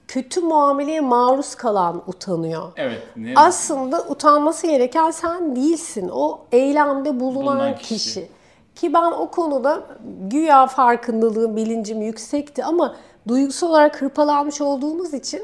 [0.08, 2.72] kötü muameleye maruz kalan utanıyor.
[2.76, 3.02] Evet.
[3.16, 3.34] Ne?
[3.36, 6.10] Aslında utanması gereken sen değilsin.
[6.14, 7.88] O eylemde bulunan, Bulunan kişi.
[7.96, 8.28] kişi.
[8.76, 9.82] Ki ben o konuda
[10.30, 12.96] güya farkındalığım, bilincim yüksekti ama
[13.28, 15.42] duygusal olarak hırpalanmış olduğumuz için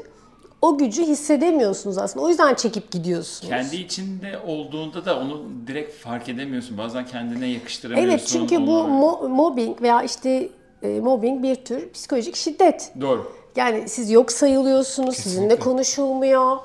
[0.66, 2.24] o gücü hissedemiyorsunuz aslında.
[2.26, 3.50] O yüzden çekip gidiyorsunuz.
[3.50, 6.78] Kendi içinde olduğunda da onu direkt fark edemiyorsun.
[6.78, 8.10] Bazen kendine yakıştıramıyorsun.
[8.10, 8.88] Evet çünkü bu onu.
[8.90, 10.48] mo- mobbing veya işte
[10.82, 12.92] e, mobbing bir tür psikolojik şiddet.
[13.00, 13.32] Doğru.
[13.56, 16.56] Yani siz yok sayılıyorsunuz, sizinle konuşulmuyor.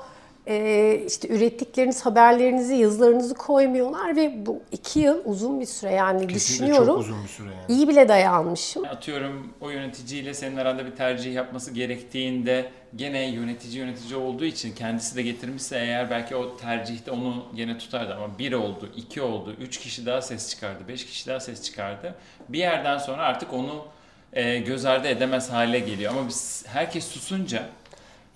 [0.46, 6.34] Ee, işte ürettikleriniz, haberlerinizi, yazılarınızı koymuyorlar ve bu iki yıl uzun bir süre yani Kesinlikle
[6.34, 6.86] düşünüyorum.
[6.86, 7.64] çok uzun bir süre yani.
[7.68, 8.84] İyi bile dayanmışım.
[8.84, 15.16] Atıyorum o yöneticiyle senin aranda bir tercih yapması gerektiğinde gene yönetici yönetici olduğu için kendisi
[15.16, 19.78] de getirmişse eğer belki o tercihte onu gene tutardı ama bir oldu, iki oldu, üç
[19.78, 22.14] kişi daha ses çıkardı, beş kişi daha ses çıkardı.
[22.48, 23.84] Bir yerden sonra artık onu
[24.32, 26.12] e, göz ardı edemez hale geliyor.
[26.12, 27.68] Ama biz herkes susunca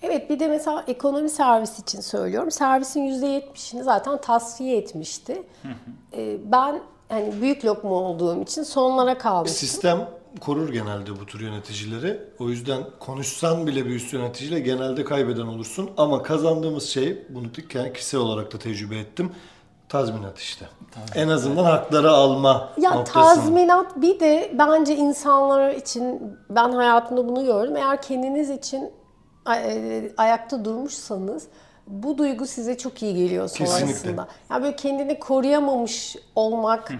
[0.01, 2.51] Evet bir de mesela ekonomi servisi için söylüyorum.
[2.51, 5.43] Servisin %70'ini zaten tasfiye etmişti.
[6.13, 9.57] Ee, ben hani büyük lokma olduğum için sonlara kalmıştım.
[9.59, 12.19] Sistem korur genelde bu tür yöneticileri.
[12.39, 15.89] O yüzden konuşsan bile bir üst yöneticiyle genelde kaybeden olursun.
[15.97, 17.51] Ama kazandığımız şey, bunu
[17.93, 19.31] kişisel olarak da tecrübe ettim.
[19.89, 20.65] Tazminat işte.
[21.15, 23.23] En azından hakları alma Ya noktasını.
[23.23, 27.75] tazminat bir de bence insanlar için ben hayatımda bunu gördüm.
[27.77, 28.91] Eğer kendiniz için
[30.17, 31.47] ayakta durmuşsanız
[31.87, 33.87] bu duygu size çok iyi geliyor sonrasında.
[33.87, 34.21] Kesinlikle.
[34.51, 36.91] Yani böyle kendini koruyamamış olmak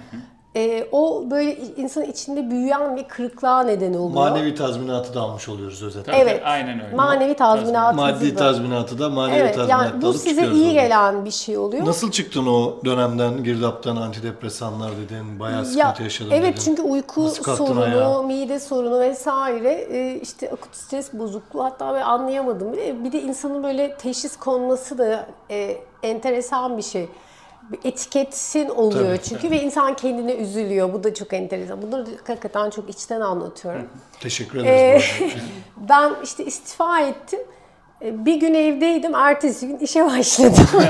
[0.58, 4.13] e, o böyle insanın içinde büyüyen bir kırıklığa neden oluyor.
[4.30, 6.13] Manevi tazminatı da almış oluyoruz özetle.
[6.15, 6.41] Evet.
[6.46, 6.96] aynen öyle.
[6.96, 7.96] Manevi tazminatı.
[7.98, 10.74] Maddi tazminatı da manevi Evet tazminatı yani da bu size iyi oradan.
[10.74, 11.86] gelen bir şey oluyor.
[11.86, 16.62] Nasıl çıktın o dönemden, girdaptan, antidepresanlar dedin, bayağı sıkıntı Ya, yaşadım evet dedin.
[16.65, 18.22] çünkü uyku sorunu, ayağa?
[18.22, 23.04] mide sorunu vesaire e, işte akut stres bozukluğu hatta ben anlayamadım bile.
[23.04, 27.10] Bir de insanın böyle teşhis konması da e, enteresan bir şey.
[27.71, 30.93] Bir etiketsin oluyor Tabii, çünkü ve insan kendine üzülüyor.
[30.93, 31.82] Bu da çok enteresan.
[31.82, 33.88] Bunları hakikaten çok içten anlatıyorum.
[34.19, 35.03] Teşekkür Ee, ederiz.
[35.21, 35.34] arada.
[35.89, 37.39] ben işte istifa ettim.
[38.01, 40.67] E, Bir gün evdeydim, ertesi gün işe başladım.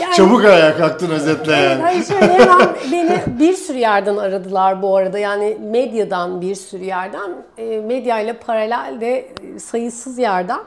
[0.00, 1.82] yani, Çabuk ayağa kalktın özetle Evet, yani.
[1.82, 5.18] hayır şöyle hemen beni bir sürü yerden aradılar bu arada.
[5.18, 10.60] Yani medyadan bir sürü yerden, e, medya ile paralel de e, sayısız yerden.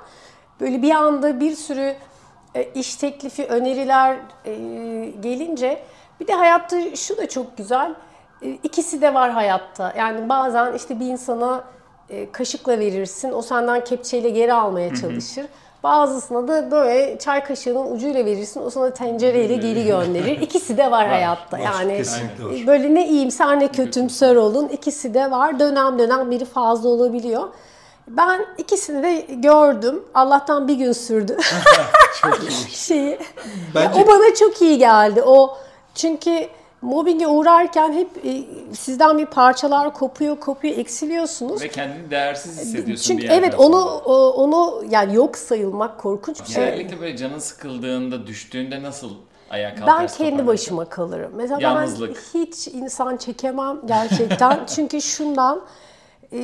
[0.61, 1.93] Böyle bir anda bir sürü
[2.75, 4.53] iş teklifi, öneriler e,
[5.19, 5.81] gelince
[6.19, 7.93] bir de hayatta şu da çok güzel.
[8.41, 9.93] E, ikisi de var hayatta.
[9.97, 11.63] Yani bazen işte bir insana
[12.09, 15.45] e, kaşıkla verirsin, o senden kepçeyle geri almaya çalışır.
[15.83, 20.41] Bazısına da böyle çay kaşığının ucuyla verirsin, o sana tencereyle geri gönderir.
[20.41, 21.57] İkisi de var, hayatta.
[21.57, 22.55] yani var.
[22.63, 25.59] e, böyle ne iyimser ne kötümser olun, ikisi de var.
[25.59, 27.43] Dönem dönem biri fazla olabiliyor.
[28.09, 30.03] Ben ikisini de gördüm.
[30.13, 31.37] Allah'tan bir gün sürdü.
[32.69, 33.19] Şeyi.
[33.75, 35.21] Bence- Ya o bana çok iyi geldi.
[35.25, 35.57] O
[35.95, 36.47] çünkü
[36.81, 38.43] mobbinge uğrarken hep e,
[38.75, 41.61] sizden bir parçalar kopuyor, kopuyor, eksiliyorsunuz.
[41.61, 43.63] Ve kendini değersiz hissediyorsun Çünkü bir evet sonra.
[43.67, 46.65] onu o- onu yani yok sayılmak korkunç bir şey.
[46.65, 49.09] Genellikle böyle canın sıkıldığında, düştüğünde nasıl
[49.49, 50.25] ayağa kalkarsın?
[50.25, 51.31] Ben kendi başıma kalırım.
[51.35, 52.09] Mesela Yalnızlık.
[52.35, 54.59] ben hiç insan çekemem gerçekten.
[54.75, 55.61] Çünkü şundan
[56.33, 56.37] e,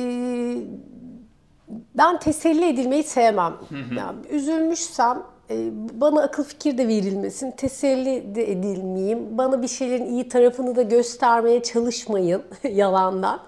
[1.94, 3.54] ben teselli edilmeyi sevmem.
[3.96, 9.38] Yani üzülmüşsem e, bana akıl fikir de verilmesin, teselli de edilmeyeyim.
[9.38, 13.40] Bana bir şeylerin iyi tarafını da göstermeye çalışmayın yalandan.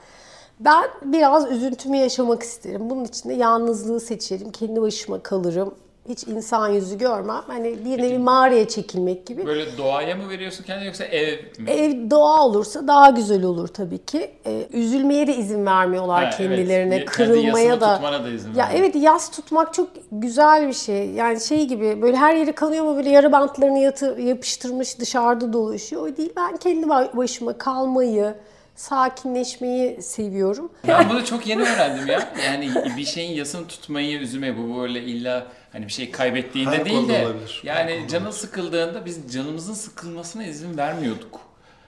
[0.61, 2.91] Ben biraz üzüntümü yaşamak isterim.
[2.91, 4.51] Bunun için de yalnızlığı seçerim.
[4.53, 5.75] Kendi başıma kalırım.
[6.09, 7.43] Hiç insan yüzü görmem.
[7.47, 9.47] Hani bir nevi mağaraya çekilmek gibi.
[9.47, 11.71] Böyle doğaya mı veriyorsun kendini yoksa ev mi?
[11.71, 14.31] Ev doğa olursa daha güzel olur tabii ki.
[14.47, 16.37] Ee, üzülmeye de izin vermiyorlar Ha, evet.
[16.37, 17.95] kendilerine, Kendi kırılmaya da.
[17.95, 18.81] tutmana da izin Ya vermiyor.
[18.85, 21.11] evet yas tutmak çok güzel bir şey.
[21.11, 26.03] Yani şey gibi böyle her yeri kanıyor ama böyle yarı bantlarını yatı, yapıştırmış dışarıda dolaşıyor.
[26.03, 26.33] O değil.
[26.37, 28.35] Ben kendi ba- başıma kalmayı,
[28.79, 30.73] sakinleşmeyi seviyorum.
[30.89, 32.33] Ben bunu çok yeni öğrendim ya.
[32.47, 37.09] Yani bir şeyin yasını tutmayı, üzülmeyi bu böyle illa hani bir şey kaybettiğinde Her değil
[37.09, 37.63] de olabilir.
[37.65, 41.41] Her yani canın sıkıldığında biz canımızın sıkılmasına izin vermiyorduk.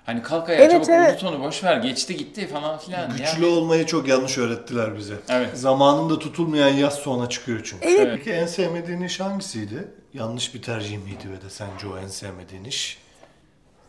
[0.06, 1.22] Hani kalk ayağa Evet, çabuk evet.
[1.22, 3.10] unut onu boş ver geçti gitti falan filan.
[3.16, 3.50] Güçlü Ya.
[3.50, 5.14] olmayı çok yanlış öğrettiler bize.
[5.28, 5.58] Evet.
[5.58, 7.88] Zamanında tutulmayan yaz sonra çıkıyor çünkü.
[7.88, 8.16] Evet.
[8.16, 9.88] Peki en sevmediğin iş hangisiydi?
[10.14, 12.98] Yanlış bir tercih miydi ve de sence o en sevmediğin iş?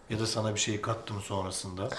[0.09, 1.89] Ya da sana bir şey kattı mı sonrasında?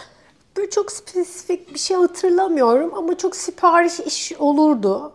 [0.57, 5.13] Böyle çok spesifik bir şey hatırlamıyorum ama çok sipariş iş olurdu.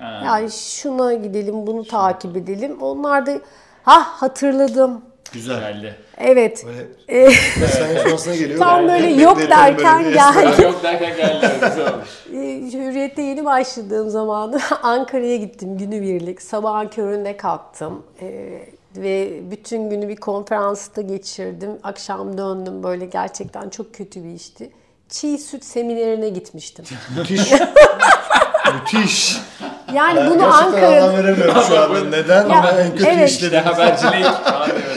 [0.00, 0.22] Ha.
[0.24, 2.82] Yani şuna gidelim, bunu takip edelim.
[2.82, 3.40] Onlar da
[3.82, 5.02] ha hatırladım.
[5.32, 5.60] Güzel.
[5.60, 5.94] Geldi.
[6.18, 6.66] Evet.
[7.08, 7.30] Böyle
[8.04, 8.58] sonrasına geliyor.
[8.58, 10.62] Tam böyle yok derken böyle geldi.
[10.62, 11.46] yok derken geldi.
[11.54, 12.08] Güzel olmuş.
[12.32, 16.42] Ee, Hürriyet'te yeni başladığım zamanı Ankara'ya gittim günübirlik.
[16.42, 18.02] Sabahın köründe kalktım.
[18.20, 18.68] Ee,
[19.02, 21.70] ve bütün günü bir konferansta geçirdim.
[21.82, 24.70] Akşam döndüm böyle gerçekten çok kötü bir işti.
[25.08, 26.84] Çiğ süt seminerine gitmiştim.
[27.16, 27.52] Müthiş.
[28.74, 29.38] Müthiş.
[29.94, 32.10] Yani Ben bunu gerçekten Ankara'da anlam veremiyorum şu an.
[32.10, 32.48] Neden?
[32.48, 33.30] Ya, Ama en kötü evet.
[33.30, 33.60] işledim.
[33.60, 34.26] Habercilik.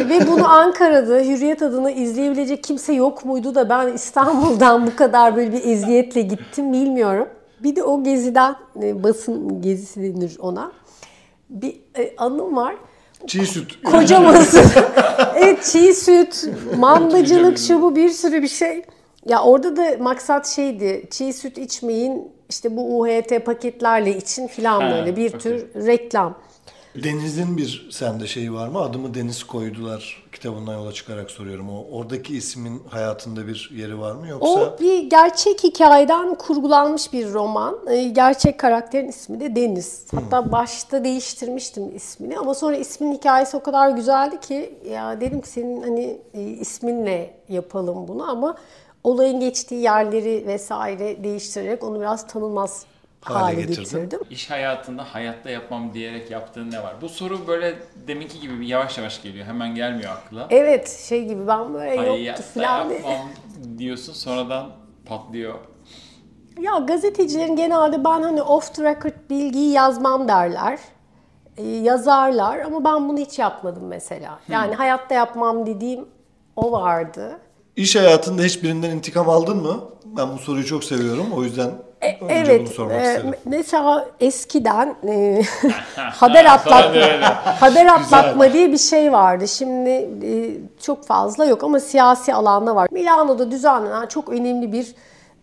[0.09, 5.53] Ve bunu Ankara'da Hürriyet adına izleyebilecek kimse yok muydu da ben İstanbul'dan bu kadar böyle
[5.53, 7.27] bir eziyetle gittim bilmiyorum.
[7.59, 10.71] Bir de o geziden, e, basın gezisi denir ona.
[11.49, 12.75] Bir e, anım var.
[13.27, 13.83] Çiğ süt.
[13.83, 14.63] Kocaması.
[15.35, 16.45] evet çiğ süt,
[16.77, 18.83] mandacılık şu bu bir sürü bir şey.
[19.25, 21.07] Ya orada da maksat şeydi.
[21.11, 26.37] Çiğ süt içmeyin işte bu UHT paketlerle için filan böyle bir tür reklam.
[26.95, 28.79] Deniz'in bir sende şeyi var mı?
[28.79, 31.69] Adımı Deniz koydular kitabından yola çıkarak soruyorum.
[31.69, 34.47] O oradaki ismin hayatında bir yeri var mı yoksa?
[34.49, 37.77] O bir gerçek hikayeden kurgulanmış bir roman.
[37.89, 40.05] Ee, Gerçek karakterin ismi de Deniz.
[40.15, 45.49] Hatta başta değiştirmiştim ismini ama sonra ismin hikayesi o kadar güzeldi ki ya dedim ki
[45.49, 48.55] senin hani e, isminle yapalım bunu ama
[49.03, 52.85] olayın geçtiği yerleri vesaire değiştirerek onu biraz tanınmaz
[53.21, 54.19] Hale hale, getirdim.
[54.29, 56.93] İş hayatında hayatta yapmam diyerek yaptığın ne var?
[57.01, 57.75] Bu soru böyle
[58.07, 59.45] deminki gibi bir yavaş yavaş geliyor.
[59.45, 60.47] Hemen gelmiyor akla.
[60.49, 62.89] Evet şey gibi ben böyle yoktu Hayatta falan.
[62.89, 62.99] diye.
[62.99, 63.27] yapmam
[63.77, 64.69] diyorsun sonradan
[65.05, 65.55] patlıyor.
[66.59, 70.79] Ya gazetecilerin genelde ben hani off the record bilgiyi yazmam derler.
[71.57, 74.39] Ee, yazarlar ama ben bunu hiç yapmadım mesela.
[74.49, 76.05] Yani hayatta yapmam dediğim
[76.55, 77.39] o vardı.
[77.75, 79.83] İş hayatında hiçbirinden intikam aldın mı?
[80.05, 81.27] Ben bu soruyu çok seviyorum.
[81.35, 83.25] O yüzden önce bunu evet.
[83.25, 85.41] e, mesela eskiden e,
[85.95, 87.01] haber atlatma
[87.61, 89.47] haber atlatma diye bir şey vardı.
[89.47, 89.89] Şimdi
[90.23, 92.87] e, çok fazla yok ama siyasi alanda var.
[92.91, 94.95] Milano'da düzenlenen çok önemli bir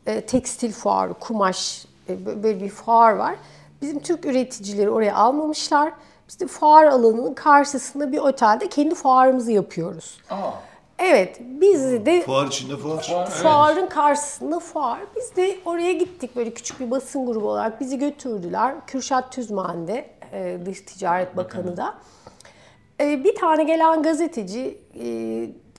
[0.06, 3.34] e, tekstil fuarı, kumaş e, bö- böyle bir fuar var.
[3.82, 5.92] Bizim Türk üreticileri oraya almamışlar.
[6.28, 10.20] Biz de fuar alanının karşısında bir otelde kendi fuarımızı yapıyoruz.
[10.30, 10.50] Aa,
[10.98, 13.26] Evet, biz de Fuar içinde fuar.
[13.30, 14.98] Fuarın karşısında fuar.
[15.16, 18.74] Biz de oraya gittik böyle küçük bir basın grubu olarak bizi götürdüler.
[18.86, 21.94] Kürşat Tüzmen de e, Dış Ticaret Bakanı da.
[23.00, 25.06] E, Bir tane gelen gazeteci e,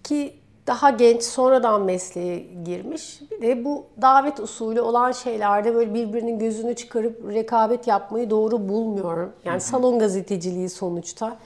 [0.04, 0.36] ki
[0.68, 3.20] daha genç sonradan mesleğe girmiş.
[3.32, 9.34] Bir de bu davet usulü olan şeylerde böyle birbirinin gözünü çıkarıp rekabet yapmayı doğru bulmuyorum.
[9.46, 11.38] Yani salon gazeteciliği sonuçta.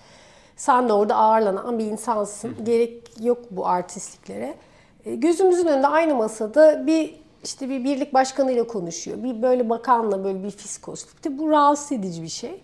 [0.55, 2.55] Sen de orada ağırlanan bir insansın.
[2.65, 4.55] Gerek yok bu artistliklere.
[5.05, 9.23] E, Gözümüzün önünde aynı masada bir işte bir birlik başkanıyla konuşuyor.
[9.23, 11.05] Bir böyle bakanla böyle bir fiskos.
[11.29, 12.61] Bu rahatsız edici bir şey.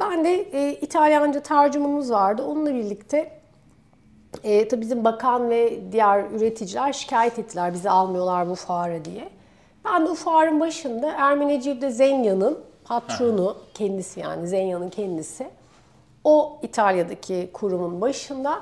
[0.00, 2.42] Ben de e, İtalyanca tercümanımız vardı.
[2.42, 3.32] Onunla birlikte
[4.44, 9.28] e, tabii bizim bakan ve diğer üreticiler şikayet ettiler bizi almıyorlar bu fuara diye.
[9.84, 15.46] Ben de o fuarın başında Ermeneciğim'de Zenya'nın patronu kendisi yani Zenya'nın kendisi.
[16.24, 18.60] O İtalya'daki kurumun başında.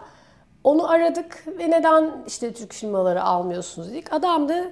[0.64, 4.12] Onu aradık ve neden işte Türk firmaları almıyorsunuz dedik.
[4.12, 4.64] Adam da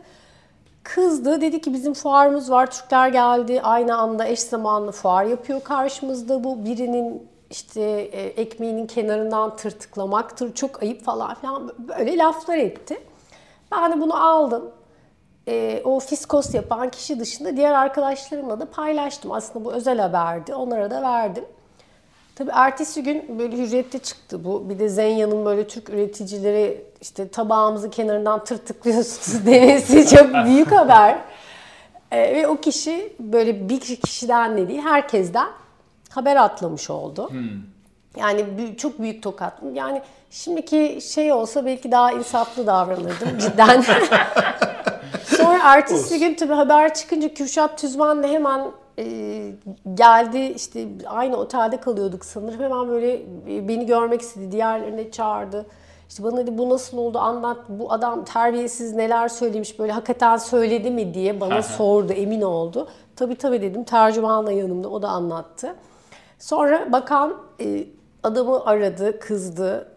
[0.82, 1.40] kızdı.
[1.40, 2.70] Dedi ki bizim fuarımız var.
[2.70, 3.60] Türkler geldi.
[3.62, 6.44] Aynı anda eş zamanlı fuar yapıyor karşımızda.
[6.44, 10.54] Bu birinin işte e, ekmeğinin kenarından tırtıklamaktır.
[10.54, 11.72] Çok ayıp falan filan.
[11.78, 13.00] Böyle laflar etti.
[13.72, 14.70] Ben de bunu aldım.
[15.48, 19.32] E, o fiskos yapan kişi dışında diğer arkadaşlarımla da paylaştım.
[19.32, 20.54] Aslında bu özel haberdi.
[20.54, 21.44] Onlara da verdim.
[22.38, 24.70] Tabii ertesi gün böyle hürriyette çıktı bu.
[24.70, 31.18] Bir de Zenya'nın böyle Türk üreticileri işte tabağımızı kenarından tırtıklıyorsunuz demesi çok büyük haber.
[32.10, 35.48] Ee, ve o kişi böyle bir kişiden de değil herkesten
[36.10, 37.30] haber atlamış oldu.
[38.16, 39.52] Yani bü- çok büyük tokat.
[39.72, 43.80] Yani şimdiki şey olsa belki daha insaflı davranırdım cidden.
[45.24, 48.60] Sonra ertesi gün tabii haber çıkınca Kürşat Tüzmen de hemen
[48.98, 49.04] e,
[49.94, 52.60] geldi işte aynı otelde kalıyorduk sanırım.
[52.60, 53.14] Hemen böyle
[53.48, 54.52] e, beni görmek istedi.
[54.52, 55.66] Diğerlerine çağırdı.
[56.08, 57.56] İşte bana dedi bu nasıl oldu anlat.
[57.68, 62.88] Bu adam terbiyesiz neler söylemiş böyle hakikaten söyledi mi diye bana sordu emin oldu.
[63.16, 65.74] Tabii tabii dedim tercümanla yanımda o da anlattı.
[66.38, 67.84] Sonra bakan e,
[68.22, 69.88] adamı aradı kızdı.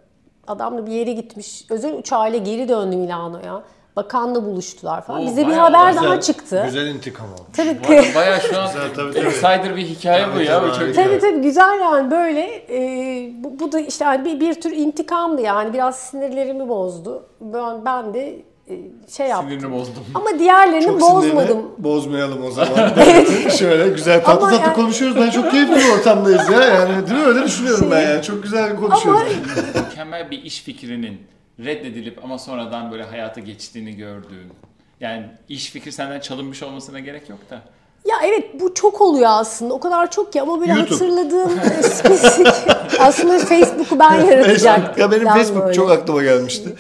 [0.47, 1.65] Adam da bir yere gitmiş.
[1.69, 3.63] Özel uçağıyla geri döndü Milano'ya.
[3.95, 5.21] Bakanla buluştular falan.
[5.21, 6.61] Oo, Bize bir bayağı haber güzel, daha çıktı.
[6.65, 7.57] Güzel intikam olmuş.
[7.57, 8.15] Tabii ki.
[8.15, 9.25] Bayağı şu an Güzel, tabii, tabii.
[9.25, 10.59] insider bir hikaye bu ya.
[10.59, 10.95] Tabii, çok.
[10.95, 15.41] Tabii tabii güzel yani böyle e, bu, bu da işte yani bir, bir tür intikamdı
[15.41, 17.23] yani biraz sinirlerimi bozdu.
[17.41, 18.35] Ben, ben de
[18.69, 18.75] e,
[19.09, 19.49] şey yaptım.
[19.49, 20.03] sinirini bozdum.
[20.15, 21.65] Ama diğerlerini Çok bozmadım.
[21.77, 22.89] bozmayalım o zaman.
[23.59, 25.17] Şöyle güzel tatlı Ama tatlı yani- konuşuyoruz.
[25.21, 26.61] Ben çok keyifli bir ortamdayız ya.
[26.63, 27.25] Yani değil mi?
[27.25, 28.23] Öyle düşünüyorum ben yani.
[28.23, 29.21] Çok güzel konuşuyoruz.
[29.89, 31.21] Mükemmel bir iş fikrinin
[31.65, 34.51] reddedilip ama sonradan böyle hayata geçtiğini gördüğün.
[34.99, 37.61] Yani iş fikri senden çalınmış olmasına gerek yok da.
[38.05, 39.73] Ya evet bu çok oluyor aslında.
[39.73, 40.91] O kadar çok ki ama böyle YouTube.
[40.93, 41.49] hatırladığım
[41.83, 42.47] spesifik.
[42.99, 45.01] aslında Facebook'u ben yaratacaktım.
[45.01, 45.73] Ya benim Facebook böyle.
[45.73, 46.75] çok aklıma gelmişti.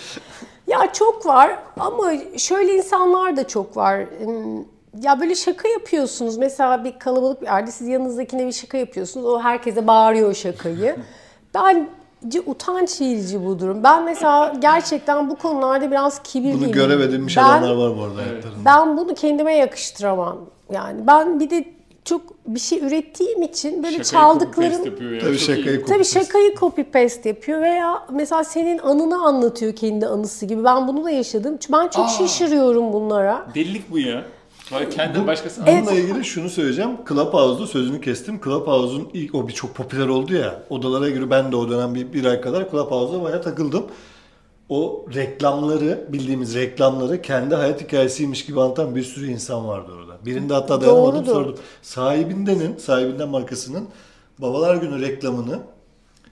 [0.67, 4.05] Ya çok var ama şöyle insanlar da çok var.
[4.23, 4.57] Hmm,
[5.03, 6.37] Ya böyle şaka yapıyorsunuz.
[6.37, 9.25] Mesela bir kalabalık bir yerde siz yanınızdakine bir şaka yapıyorsunuz.
[9.25, 10.95] O herkese bağırıyor o şakayı.
[11.53, 11.87] Bence
[12.45, 13.83] utanç verici bu durum.
[13.83, 16.59] Ben mesela gerçekten bu konularda biraz kibirliyim.
[16.61, 18.65] Bunu görev edinmiş Ben- adamlar var bu arada hayatlarında.
[18.65, 20.37] Ben bunu kendime yakıştıramam.
[20.73, 21.65] Yani ben bir de
[22.05, 25.79] çok bir şey ürettiğim için böyle Şakayı çaldıklarım ya, Tabii şakayı iyi.
[25.79, 30.63] copy- Tabii şakayı copy paste yapıyor veya mesela senin anını anlatıyor kendi anısı gibi.
[30.63, 31.57] Ben bunu da yaşadım.
[31.71, 32.09] Ben çok Aa.
[32.09, 33.45] şaşırıyorum bunlara.
[33.55, 34.23] Delilik bu ya.
[34.71, 36.91] Böyle kendi başkası Bununla ilgili şunu söyleyeceğim.
[37.09, 38.41] Clubhouse'da sözünü kestim.
[38.43, 40.63] Clubhouse'un ilk o bir çok popüler oldu ya.
[40.69, 43.85] Odalara göre ben de o dönem bir, bir ay kadar Clubhouse'da bayağı takıldım.
[44.69, 50.25] O reklamları, bildiğimiz reklamları kendi hayat hikayesiymiş gibi anlatan bir sürü insan vardı orada.
[50.25, 51.31] Birinde hatta dayanamadım Doğrudur.
[51.31, 51.55] sordum.
[51.81, 53.87] Sahibindenin, sahibinden markasının
[54.39, 55.59] Babalar Günü reklamını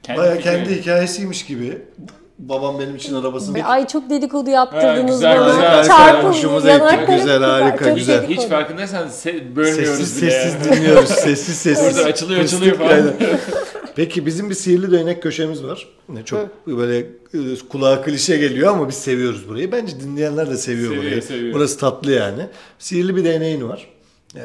[0.03, 1.81] Kendi bayağı kendi hikayesiymiş gibi
[2.39, 5.49] babam benim için arabasını Be- Ay çok dedikodu yaptırdınız Ha, güzel, bana.
[5.53, 5.89] güzel.
[5.89, 6.31] Yanaklarım
[7.05, 7.15] gitti.
[7.17, 8.21] Güzel, harika, Çok güzel.
[8.23, 8.41] dedikodu.
[8.43, 10.31] Hiç farkındaysan se- bölmüyoruz Sessiz bile.
[10.31, 11.09] sessiz dinliyoruz.
[11.09, 11.95] Sessiz sessiz.
[11.97, 12.89] Burada açılıyor, açılıyor falan.
[12.89, 13.13] aynen.
[13.95, 15.87] Peki bizim bir sihirli değnek köşemiz var.
[16.09, 17.05] Ne çok böyle e,
[17.69, 19.71] kulağa klişe geliyor ama biz seviyoruz burayı.
[19.71, 21.21] Bence dinleyenler de seviyor, Seviyor, burayı.
[21.21, 21.53] seviyor.
[21.53, 22.41] Burası tatlı yani.
[22.79, 23.87] Sihirli bir değneğin var.
[24.35, 24.39] Ee,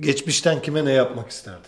[0.00, 1.60] geçmişten kime ne yapmak isterdin?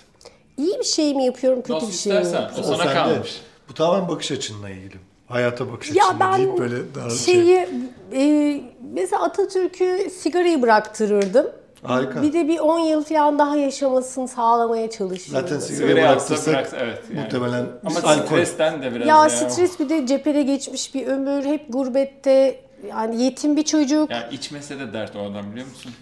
[0.57, 2.43] İyi bir şey mi yapıyorum, kötü Nasıl bir şey mi istersen.
[2.43, 2.71] yapıyorum?
[2.73, 3.41] O sana kalmış.
[3.69, 4.95] Bu tamamen bakış açınla ilgili.
[5.31, 7.35] Hayata bakış Ya açınla ben deyip böyle daha şey.
[7.35, 7.69] şeyi
[8.13, 8.61] e,
[8.93, 11.47] mesela Atatürk'ü sigarayı bıraktırırdım.
[11.83, 12.23] Harika.
[12.23, 15.41] Bir de bir 10 yıl falan daha yaşamasını sağlamaya çalışırdım.
[15.41, 16.99] Zaten sigara bıraktırsak evet.
[17.11, 17.23] Yani.
[17.23, 18.27] muhtemelen Ama alkol.
[18.27, 19.31] stresten de biraz Ya ya.
[19.31, 24.11] stres bir de cephede geçmiş bir ömür, hep gurbette, yani yetim bir çocuk.
[24.11, 25.93] Yani içmese de dert o adam biliyor musun?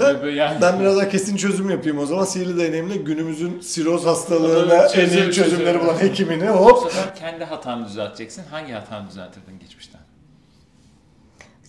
[0.00, 0.58] Ben, yani.
[0.60, 2.24] ben biraz daha kesin çözüm yapayım o zaman.
[2.24, 5.80] Sihirli değneğimle günümüzün siroz hastalığına Evet, en iyi çözüm, çözümleri çözüm.
[5.80, 6.92] bulan hekimini Bu hop.
[6.92, 8.42] sefer kendi hatanı düzelteceksin.
[8.50, 10.00] Hangi hatanı düzeltirdin geçmişten?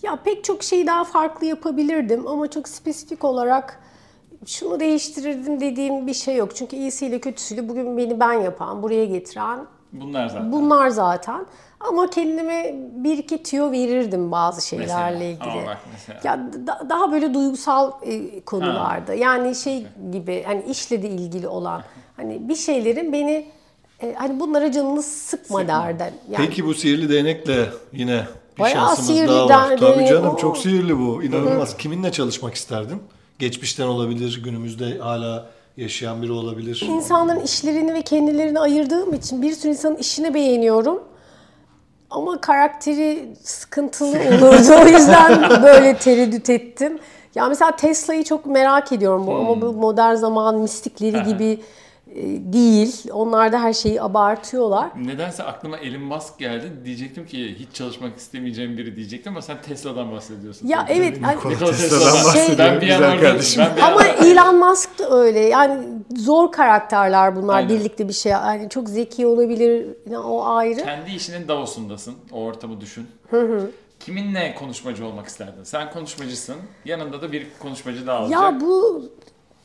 [0.02, 3.80] Ya pek çok şey daha farklı yapabilirdim ama çok spesifik olarak
[4.46, 6.56] şunu değiştirirdim dediğim bir şey yok.
[6.56, 10.52] Çünkü iyisiyle kötüsüyle bugün beni ben yapan, buraya getiren Bunlar zaten.
[10.52, 11.46] bunlar zaten.
[11.80, 14.82] Ama kendime bir iki tüyo verirdim bazı Mesela.
[14.86, 15.50] şeylerle ilgili.
[15.50, 16.20] Ama bak mesela.
[16.24, 19.14] Ya da- daha böyle duygusal e, konularda.
[19.14, 21.82] Yani şey gibi hani işle de ilgili olan
[22.16, 23.46] hani bir şeylerin beni
[24.02, 26.14] e, hani bunlara canını sıkma, derdim.
[26.30, 28.24] Yani Peki bu sihirli değnekle yine
[28.56, 29.68] bir Bayağı şansımız daha var.
[29.68, 30.36] değnek, Tabii canım oo.
[30.36, 31.22] çok sihirli bu.
[31.22, 31.76] İnanılmaz.
[31.76, 33.02] Kiminle çalışmak isterdin?
[33.38, 35.46] Geçmişten olabilir, günümüzde hala
[35.76, 36.82] yaşayan biri olabilir.
[36.88, 41.02] İnsanların işlerini ve kendilerini ayırdığım için bir sürü insanın işini beğeniyorum.
[42.10, 44.74] Ama karakteri sıkıntılı olurdu.
[44.82, 46.98] O yüzden böyle tereddüt ettim.
[47.34, 51.60] Ya mesela Tesla'yı çok merak ediyorum bu ama bu modern zaman mistikleri gibi
[52.52, 53.04] değil.
[53.12, 54.90] Onlar da her şeyi abartıyorlar.
[55.04, 56.72] Nedense aklıma Elon Musk geldi.
[56.84, 60.68] Diyecektim ki hiç çalışmak istemeyeceğim biri diyecektim ama sen Tesla'dan bahsediyorsun.
[60.68, 61.18] Ya evet.
[61.22, 62.58] hani- Nikola Nikola Tesla'dan Tesla'dan bahsediyorum.
[62.58, 63.62] Ben bir Güzel kardeşim.
[63.66, 65.40] ben bir Ama Elon Musk da öyle.
[65.40, 65.84] Yani
[66.16, 67.56] zor karakterler bunlar.
[67.56, 67.68] Aynen.
[67.68, 68.32] Birlikte bir şey.
[68.32, 69.86] Yani çok zeki olabilir.
[70.10, 70.84] Yani o ayrı.
[70.84, 72.14] kendi işinin Davos'undasın.
[72.32, 73.06] O ortamı düşün.
[74.00, 75.64] Kiminle konuşmacı olmak isterdin?
[75.64, 76.56] Sen konuşmacısın.
[76.84, 78.42] Yanında da bir konuşmacı daha olacak.
[78.42, 79.02] Ya bu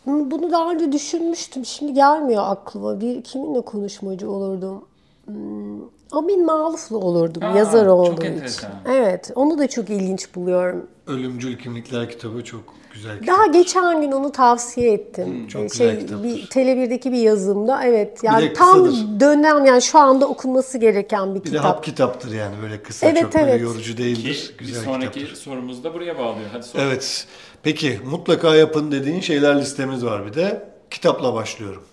[0.05, 1.65] bunu daha önce düşünmüştüm.
[1.65, 3.01] Şimdi gelmiyor aklıma.
[3.01, 4.85] Bir kiminle konuşmacı olurdum?
[5.25, 7.41] Hmm, Amin Maluf'la olurdum.
[7.41, 8.31] Ha, yazar çok olduğu için.
[8.33, 8.71] enteresan.
[8.85, 9.31] Evet.
[9.35, 10.87] Onu da çok ilginç buluyorum.
[11.07, 13.35] Ölümcül Kimlikler kitabı çok güzel kitap.
[13.37, 15.25] Daha geçen gün onu tavsiye ettim.
[15.27, 16.23] Hmm, çok Ee, güzel kitaptır.
[16.23, 17.83] bir Tele1'deki bir yazımda.
[17.85, 18.19] Evet.
[18.23, 19.19] Yani de tam kısadır.
[19.19, 21.65] dönem yani şu anda okunması gereken bir Bir de kitap.
[21.65, 23.61] hap kitaptır yani böyle kısa Evet, çok böyle evet.
[23.61, 24.53] yorucu Ki değildir.
[24.53, 25.35] bir Güzel sonraki kitaptır.
[25.41, 26.49] sorumuz da buraya bağlıyor.
[26.51, 26.79] Hadi sor.
[26.79, 27.27] Evet.
[27.63, 30.71] Peki mutlaka yapın dediğin şeyler listemiz var bir de.
[30.91, 31.83] Kitapla başlıyorum.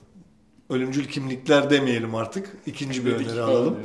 [0.70, 2.56] Ölümcül kimlikler demeyelim artık.
[2.66, 3.76] İkinci bir öneri alalım.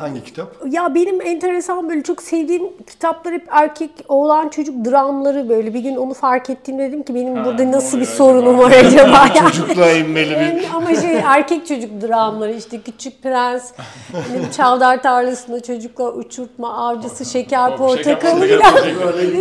[0.00, 0.48] Hangi kitap?
[0.70, 5.74] Ya benim enteresan böyle çok sevdiğim kitaplar hep erkek oğlan çocuk dramları böyle.
[5.74, 8.70] Bir gün onu fark ettiğimde dedim ki benim Ha, burada nasıl bir sorunum acaba?
[8.70, 9.26] var acaba?
[9.36, 9.52] Yani.
[9.52, 10.64] Çocukluğa inmeli bir.
[10.74, 13.72] Ama şey erkek çocuk dramları işte Küçük Prens,
[14.56, 18.40] Çavdar Tarlası'nda çocuklar uçurtma avcısı, şeker portakalı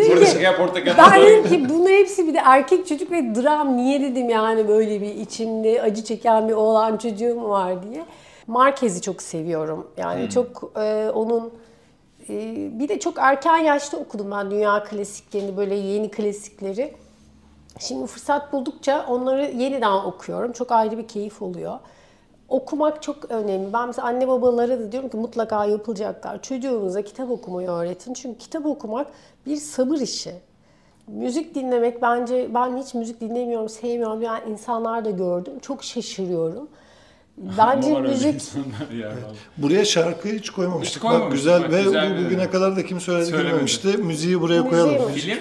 [0.09, 0.93] Burada şeker portakal.
[0.97, 5.01] ben dedim ki bunlar hepsi bir de erkek çocuk ve dram niye dedim yani böyle
[5.01, 8.03] bir içimde acı çeken bir oğlan çocuğum var diye.
[8.49, 9.87] Marquez'i çok seviyorum.
[9.97, 11.53] Yani çok e, onun
[12.29, 16.93] e, bir de çok erken yaşta okudum ben dünya klasiklerini böyle yeni klasikleri.
[17.79, 20.51] Şimdi fırsat buldukça onları yeniden okuyorum.
[20.51, 21.79] Çok ayrı bir keyif oluyor.
[22.49, 23.73] Okumak çok önemli.
[23.73, 26.41] Ben mesela anne babalara da diyorum ki mutlaka yapılacaklar.
[26.41, 28.13] Çocuğunuza kitap okumayı öğretin.
[28.13, 29.07] Çünkü kitap okumak
[29.45, 30.33] bir sabır işi.
[31.07, 34.21] Müzik dinlemek bence ben hiç müzik dinlemiyorum, sevmiyorum.
[34.21, 35.59] Yani insanlar da gördüm.
[35.59, 36.69] Çok şaşırıyorum.
[37.39, 38.41] Bence müzik
[39.01, 39.11] ya.
[39.57, 40.95] Buraya şarkı hiç koymamıştık.
[40.97, 41.37] Hiç Bak koymamıştık.
[41.37, 43.51] güzel Bak, ve güzel bu bugüne kadar da kim söyledi Söylemedi.
[43.53, 43.87] bilmemişti.
[43.87, 45.11] Müziği buraya Müziği koyalım.
[45.13, 45.37] Film?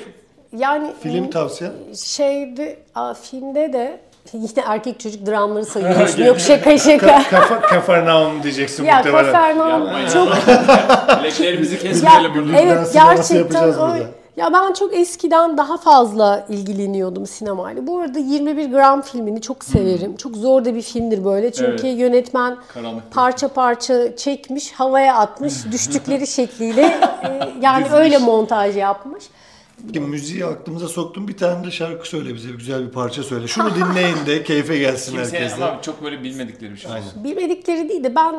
[0.58, 1.70] yani Film tavsiye.
[2.04, 4.00] şeyde a, filmde de
[4.32, 6.18] yine erkek çocuk dramları sayıyormuş.
[6.26, 7.22] Yok şaka şaka.
[7.30, 9.56] Kafa, Kafarnaum diyeceksin ya muhtemelen.
[10.02, 10.08] Ya.
[10.08, 10.28] çok
[11.20, 12.58] Bileklerimizi ya, kesmeyelim burada.
[12.58, 13.96] evet gerçekten burada.
[14.38, 17.86] Ya ben çok eskiden daha fazla ilgileniyordum sinemayla.
[17.86, 20.16] Bu arada 21 gram filmini çok severim.
[20.16, 21.52] Çok zor da bir filmdir böyle.
[21.52, 21.88] Çünkü Hmm.
[21.88, 21.98] Evet.
[22.00, 29.24] yönetmen Karanlık parça parça çekmiş, havaya atmış, düştükleri şekliyle e, yani öyle montaj yapmış.
[29.92, 33.46] Ki müziği aklımıza soktun bir tane de şarkı söyle bize güzel bir parça söyle.
[33.48, 35.64] Şunu dinleyin de keyfe gelsin Kimseye herkese.
[35.64, 36.90] ama çok böyle bilmedikleri bir şey.
[36.92, 37.08] Aynen.
[37.24, 38.34] Bilmedikleri değil de ben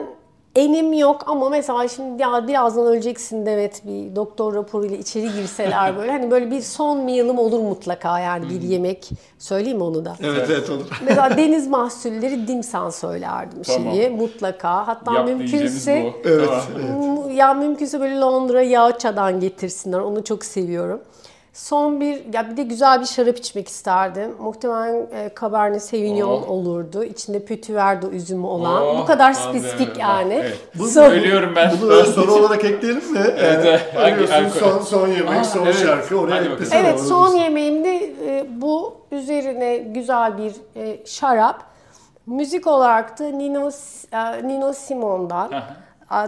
[0.55, 6.11] enim yok ama mesela şimdi ya birazdan öleceksin Demet bir doktor raporuyla içeri girseler böyle
[6.11, 10.15] hani böyle bir son meal'ım olur mutlaka yani bir yemek söyleyeyim mi onu da.
[10.23, 10.85] Evet evet olur.
[11.05, 13.93] Mesela deniz mahsulleri dimsan söylerdim Tamam.
[13.93, 14.87] şeyi mutlaka.
[14.87, 16.29] Hatta Yap mümkünse bu.
[16.29, 16.49] Evet,
[17.27, 19.99] m- ya mümkünse böyle Londra Yağça'dan getirsinler.
[19.99, 21.01] Onu çok seviyorum.
[21.53, 24.35] Son bir, ya bir de güzel bir şarap içmek isterdim.
[24.39, 26.49] Muhtemelen e, Cabernet Sauvignon Oh.
[26.49, 27.03] olurdu.
[27.03, 28.83] İçinde Pütüverdo üzümü olan.
[28.87, 29.59] Oh, Bu kadar anlıyorum.
[29.59, 30.33] spesifik yani.
[30.33, 30.57] evet.
[30.93, 31.71] Son- Ölüyorum ben.
[31.81, 33.19] Bunu ön soru olarak ekleyelim mi?
[33.37, 33.81] Evet, evet.
[33.95, 35.77] Hangi- arıyorsun, hangi- son, son yemek, Aa, son evet.
[35.85, 36.79] şarkı oraya Hadi eklesene.
[36.79, 37.37] Evet son bulursun.
[37.37, 37.95] yemeğimde
[38.27, 41.63] e, bu üzerine güzel bir e, şarap.
[42.27, 43.69] Müzik olarak da Nino,
[44.13, 45.67] e, Nino Simone'dan Aha.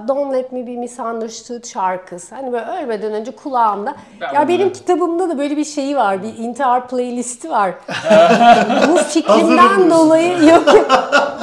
[0.07, 2.35] Don't Let Me Be Misunderstood şarkısı.
[2.35, 3.95] Hani böyle ölmeden önce kulağımda.
[4.21, 6.23] Ben ya bunu- benim kitabımda da böyle bir şeyi var.
[6.23, 7.71] Bir intihar playlisti var.
[8.91, 10.63] bu fikrimden dolayı yok.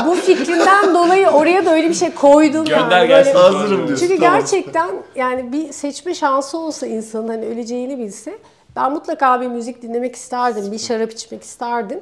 [0.07, 2.65] bu fikrimden dolayı oraya da öyle bir şey koydum.
[2.65, 3.09] Gönder yani.
[3.09, 3.35] gelsin.
[3.35, 4.07] Böyle- Hazırım diyorsun.
[4.09, 4.39] çünkü tamam.
[4.41, 8.39] gerçekten yani bir seçme şansı olsa insanın hani öleceğini bilse
[8.77, 12.01] ben mutlaka bir müzik dinlemek isterdim, bir şarap içmek isterdim.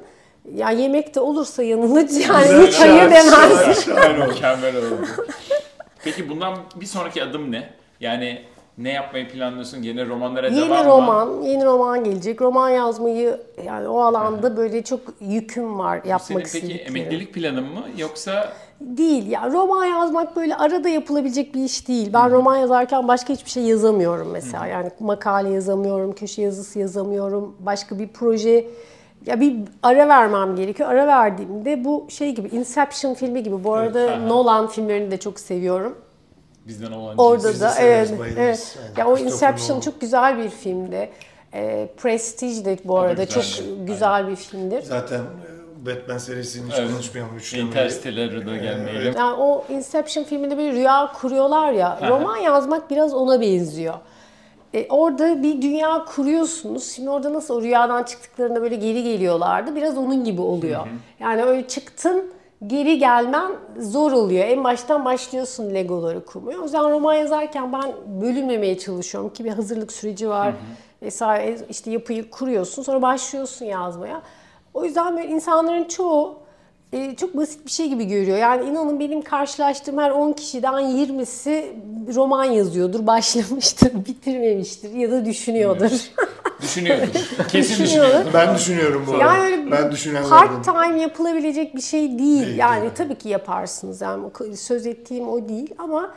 [0.54, 3.84] Ya yemek de olursa yanında yani Güzel hiç hayır şarkı, demez.
[3.84, 4.28] şahane oldu.
[4.28, 5.06] Mükemmel oldu.
[6.06, 7.68] Peki bundan bir sonraki adım ne?
[8.00, 8.42] Yani
[8.78, 9.82] ne yapmayı planlıyorsun?
[9.82, 10.84] Yeni romanlara devam Yeni mı?
[10.84, 12.42] roman, yeni roman gelecek.
[12.42, 16.96] Roman yazmayı yani o alanda böyle çok yüküm var yapmak Senin peki istediklerim.
[16.96, 22.10] emeklilik planın mı yoksa Değil ya roman yazmak böyle arada yapılabilecek bir iş değil.
[22.12, 24.66] Ben roman yazarken başka hiçbir şey yazamıyorum mesela.
[24.66, 28.64] Yani makale yazamıyorum, köşe yazısı yazamıyorum, başka bir proje
[29.26, 30.88] ya bir ara vermem gerekiyor.
[30.88, 33.64] Ara verdiğimde bu şey gibi Inception filmi gibi.
[33.64, 34.16] Bu arada aha.
[34.26, 35.98] Nolan filmlerini de çok seviyorum.
[36.66, 38.40] bizden olan Orada da severiz, evet, bayılırız.
[38.40, 38.78] evet.
[38.82, 38.96] Aynen.
[38.96, 39.80] Ya o Inception Nolan.
[39.80, 41.10] çok güzel bir filmdi.
[41.54, 43.46] E, Prestige de bu da arada güzeldi.
[43.46, 44.82] çok güzel bir filmdir.
[44.82, 46.90] Zaten e, Batman serisini hiç Evet.
[46.92, 47.36] konuşmayalım.
[47.68, 49.14] Interstellar'a da gelmeyelim.
[49.16, 51.98] Yani o Inception filminde bir rüya kuruyorlar ya.
[52.08, 53.94] roman yazmak biraz ona benziyor.
[54.76, 56.92] E, orada bir dünya kuruyorsunuz.
[56.92, 59.76] Şimdi orada nasıl o rüyadan çıktıklarında böyle geri geliyorlardı.
[59.76, 60.86] Biraz onun gibi oluyor.
[61.20, 62.24] Yani öyle çıktın
[62.66, 64.44] geri gelmen zor oluyor.
[64.44, 66.58] En baştan başlıyorsun legoları kurmaya.
[66.58, 70.54] O yüzden roman yazarken ben bölünmemeye çalışıyorum ki bir hazırlık süreci var.
[71.02, 74.22] Vesaire işte yapıyı kuruyorsun sonra başlıyorsun yazmaya.
[74.74, 76.34] O yüzden böyle insanların çoğu
[76.92, 78.38] e, çok basit bir şey gibi görüyor.
[78.38, 81.64] Yani inanın benim karşılaştığım her 10 kişiden 20'si
[82.14, 85.90] roman yazıyordur, başlamıştır, bitirmemiştir ya da düşünüyordur.
[86.62, 87.08] Düşünüyordur.
[87.48, 88.30] Kesin Düşünüyordur.
[88.34, 89.24] Ben düşünüyorum bu arada.
[89.24, 90.30] Yani öyle ben düşünenlerden.
[90.30, 92.46] part time yapılabilecek bir şey değil.
[92.46, 92.92] Değil, yani değil.
[92.94, 94.00] tabii ki yaparsınız.
[94.00, 94.24] Yani
[94.56, 96.14] söz ettiğim o değil ama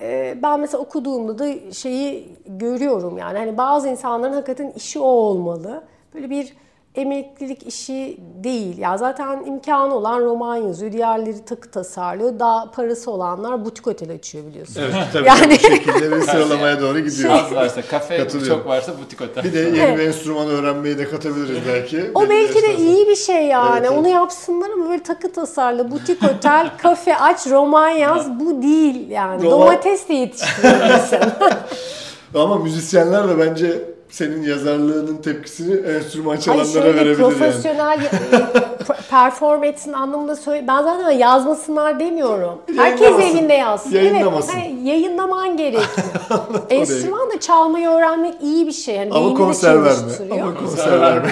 [0.00, 5.84] e, ben mesela okuduğumda da şeyi görüyorum yani hani bazı insanların hakikaten işi o olmalı.
[6.14, 6.52] Böyle bir
[6.96, 8.78] emeklilik işi değil.
[8.78, 10.92] Ya zaten imkanı olan roman yazıyor.
[10.92, 12.38] Diğerleri takı tasarlıyor.
[12.38, 14.82] Daha parası olanlar butik otel açıyor biliyorsun.
[14.84, 17.30] Evet tabii Yani- bu şekilde bir sıralamaya doğru gidiyor.
[17.30, 19.44] Az varsa kafe, çok varsa butik otel.
[19.44, 22.10] Bir de yeni bir enstrüman öğrenmeyi de katabiliriz belki.
[22.14, 23.76] O Benim belki de iyi bir şey yani.
[23.78, 23.98] Evet, evet.
[23.98, 29.42] Onu yapsınlar ama böyle takı tasarla, butik otel, kafe aç, roman yaz bu değil yani.
[29.42, 31.18] Roman- Domates de yetiştirebilirsin.
[32.34, 37.34] Ama müzisyenler de bence senin yazarlığının tepkisini enstrüman Hayır çalanlara şöyle verebilir yani.
[37.38, 38.08] profesyonel e,
[39.10, 40.64] perform etsin anlamında söyle.
[40.68, 42.58] Ben zaten yazmasınlar demiyorum.
[42.76, 43.90] Herkes evinde yazsın.
[43.90, 44.52] Yayınlamasın.
[44.56, 45.84] Evet, yayınlaman gerekiyor.
[46.70, 48.98] Enstrüman da çalmayı öğrenmek iyi bir şey.
[48.98, 50.12] Hani Ama konser verme.
[50.42, 51.28] Ama konser verme.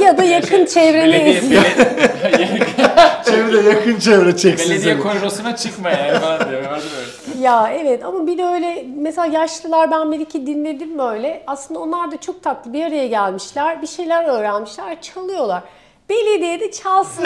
[0.04, 1.62] ya da yakın çevrene Belediye, izle.
[2.24, 2.58] belediye,
[3.24, 5.02] Çevre yakın çevre çeksin belediye seni.
[5.02, 6.62] koyrosuna çıkma yani falan diyor.
[7.42, 11.42] Ya evet ama bir de öyle mesela yaşlılar ben bir iki dinledim böyle.
[11.46, 13.82] Aslında onlar da çok tatlı bir araya gelmişler.
[13.82, 15.62] Bir şeyler öğrenmişler, çalıyorlar.
[16.10, 17.24] Belediyede çalsın.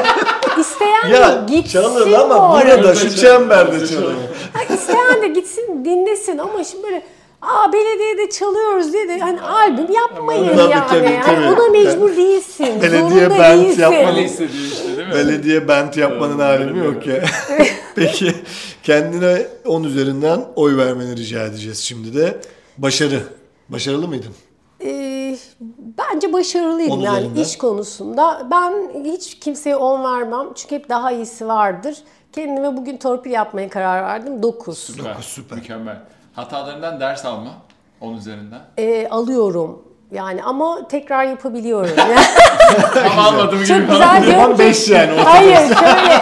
[0.60, 4.14] İsteyen de gitsin çalın ama burada şu çemberde çalın.
[4.52, 7.02] Ha, İsteyen de gitsin dinlesin ama şimdi böyle
[7.42, 10.88] Aa belediyede çalıyoruz diye de hani albüm yapmayın Tabii, yani.
[10.88, 11.46] tabii, tabii.
[11.46, 12.82] ona mecbur değilsin.
[12.82, 13.82] Belediye zorunda band değilsin.
[13.82, 14.08] yapmalı.
[14.08, 15.14] Öyle hissediyor işte değil mi?
[15.14, 17.22] Belediye bent yapmanın alemi yok ya.
[17.94, 18.34] Peki
[18.82, 22.40] kendine 10 üzerinden oy vermeni rica edeceğiz şimdi de.
[22.78, 23.22] Başarı.
[23.68, 24.34] Başarılı mıydın?
[24.84, 25.36] Ee,
[25.98, 27.40] bence başarılıydım yani üzerinden.
[27.42, 28.42] iş konusunda.
[28.50, 28.72] Ben
[29.04, 31.96] hiç kimseye 10 vermem çünkü hep daha iyisi vardır.
[32.32, 34.42] Kendime bugün torpil yapmaya karar verdim.
[34.42, 34.78] 9.
[34.78, 35.12] Süper.
[35.14, 35.58] Dokuz, süper.
[35.58, 35.98] Mükemmel.
[36.34, 37.50] Hatalarından ders alma.
[38.00, 38.60] 10 üzerinden.
[38.78, 41.90] Ee, alıyorum yani ama tekrar yapabiliyorum.
[42.94, 43.66] Yani Ama almadım gibi.
[43.68, 45.10] çok güzel diyorum Yapan ki- 5 yani.
[45.20, 46.12] Hayır şöyle.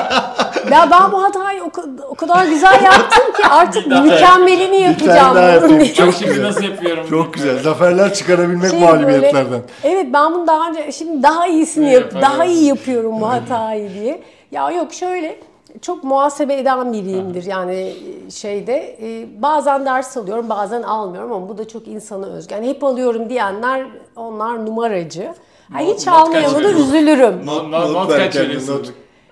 [0.74, 4.78] Ya ben bu hatayı o, ka- o kadar güzel yaptın ki artık Bir mükemmelini Bir
[4.78, 5.34] yapacağım.
[5.34, 5.94] tane daha bunun yapayım.
[5.94, 6.44] Çok Şimdi güzel.
[6.48, 7.06] nasıl yapıyorum?
[7.10, 7.58] Çok güzel.
[7.62, 9.50] Zaferler çıkarabilmek Şey mağlubiyetlerden.
[9.50, 13.94] böyle, evet ben bunu daha önce şimdi daha iyisini yap, daha iyi yapıyorum bu hatayı
[13.94, 14.22] diye.
[14.52, 15.36] Ya yok şöyle
[15.82, 17.92] çok muhasebe eden biriyimdir yani
[18.30, 22.54] şeyde e, bazen ders alıyorum bazen almıyorum ama bu da çok insana özgü.
[22.54, 25.32] Yani hep alıyorum diyenler onlar numaracı.
[25.70, 26.84] Not- hiç not almayana kaç da veriyorsun?
[26.84, 27.46] üzülürüm.
[27.46, 28.74] Not- not- not ver kaç kendine, veriyorsun?
[28.78, 28.86] not.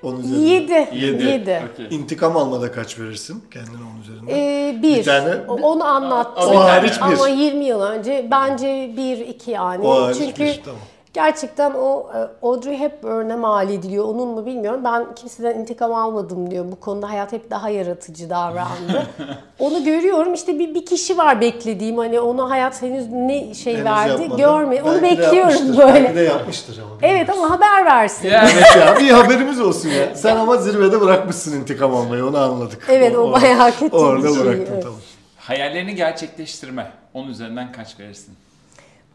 [0.06, 0.44] Onun üzerine.
[0.50, 0.72] 7.
[0.72, 1.22] Yedi.
[1.24, 1.62] 7.
[1.72, 1.86] Okey.
[1.90, 4.32] İntikam almada kaç verirsin kendine onun üzerinde?
[4.68, 4.96] Ee, bir.
[4.96, 6.50] Bir tane- Onu anlattım.
[6.56, 7.00] O hariç bir.
[7.02, 9.86] Ama 20 yıl önce bence bir, iki yani.
[9.86, 10.80] O hariç Çünkü bir, tamam.
[11.16, 14.04] Gerçekten o e, Audrey Hepburn'e mal ediliyor.
[14.04, 14.80] Onun mu bilmiyorum.
[14.84, 16.64] Ben kimseden intikam almadım diyor.
[16.72, 19.06] Bu konuda hayat hep daha yaratıcı davrandı.
[19.58, 20.34] Onu görüyorum.
[20.34, 21.98] İşte bir, bir kişi var beklediğim.
[21.98, 24.40] Hani ona hayat henüz ne şey Henüz verdi yapmadı.
[24.40, 24.82] görme.
[24.82, 25.94] Onu Belki bekliyorum böyle.
[25.94, 26.94] Belki de yapmıştır ama.
[27.02, 28.28] Evet ama haber versin.
[28.28, 30.14] Ya, Evet ya bir haberimiz olsun ya.
[30.14, 32.86] Sen ama zirvede bırakmışsın intikam almayı onu anladık.
[32.90, 34.82] Evet, o bayağı kötü bir Orada şey, bıraktın evet.
[34.82, 34.98] tamam.
[35.36, 36.90] Hayallerini gerçekleştirme.
[37.14, 38.34] 10 üzerinden kaç verirsin?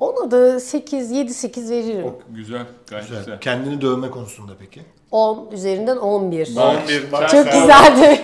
[0.01, 2.13] Ona da 8, 7, 8 veririm.
[2.29, 3.19] Güzel, gayet güzel.
[3.23, 3.39] Güzel.
[3.39, 4.81] Kendini dövme konusunda peki?
[5.11, 6.55] 10 üzerinden 11.
[6.57, 8.21] 11 bak Çok güzeldi.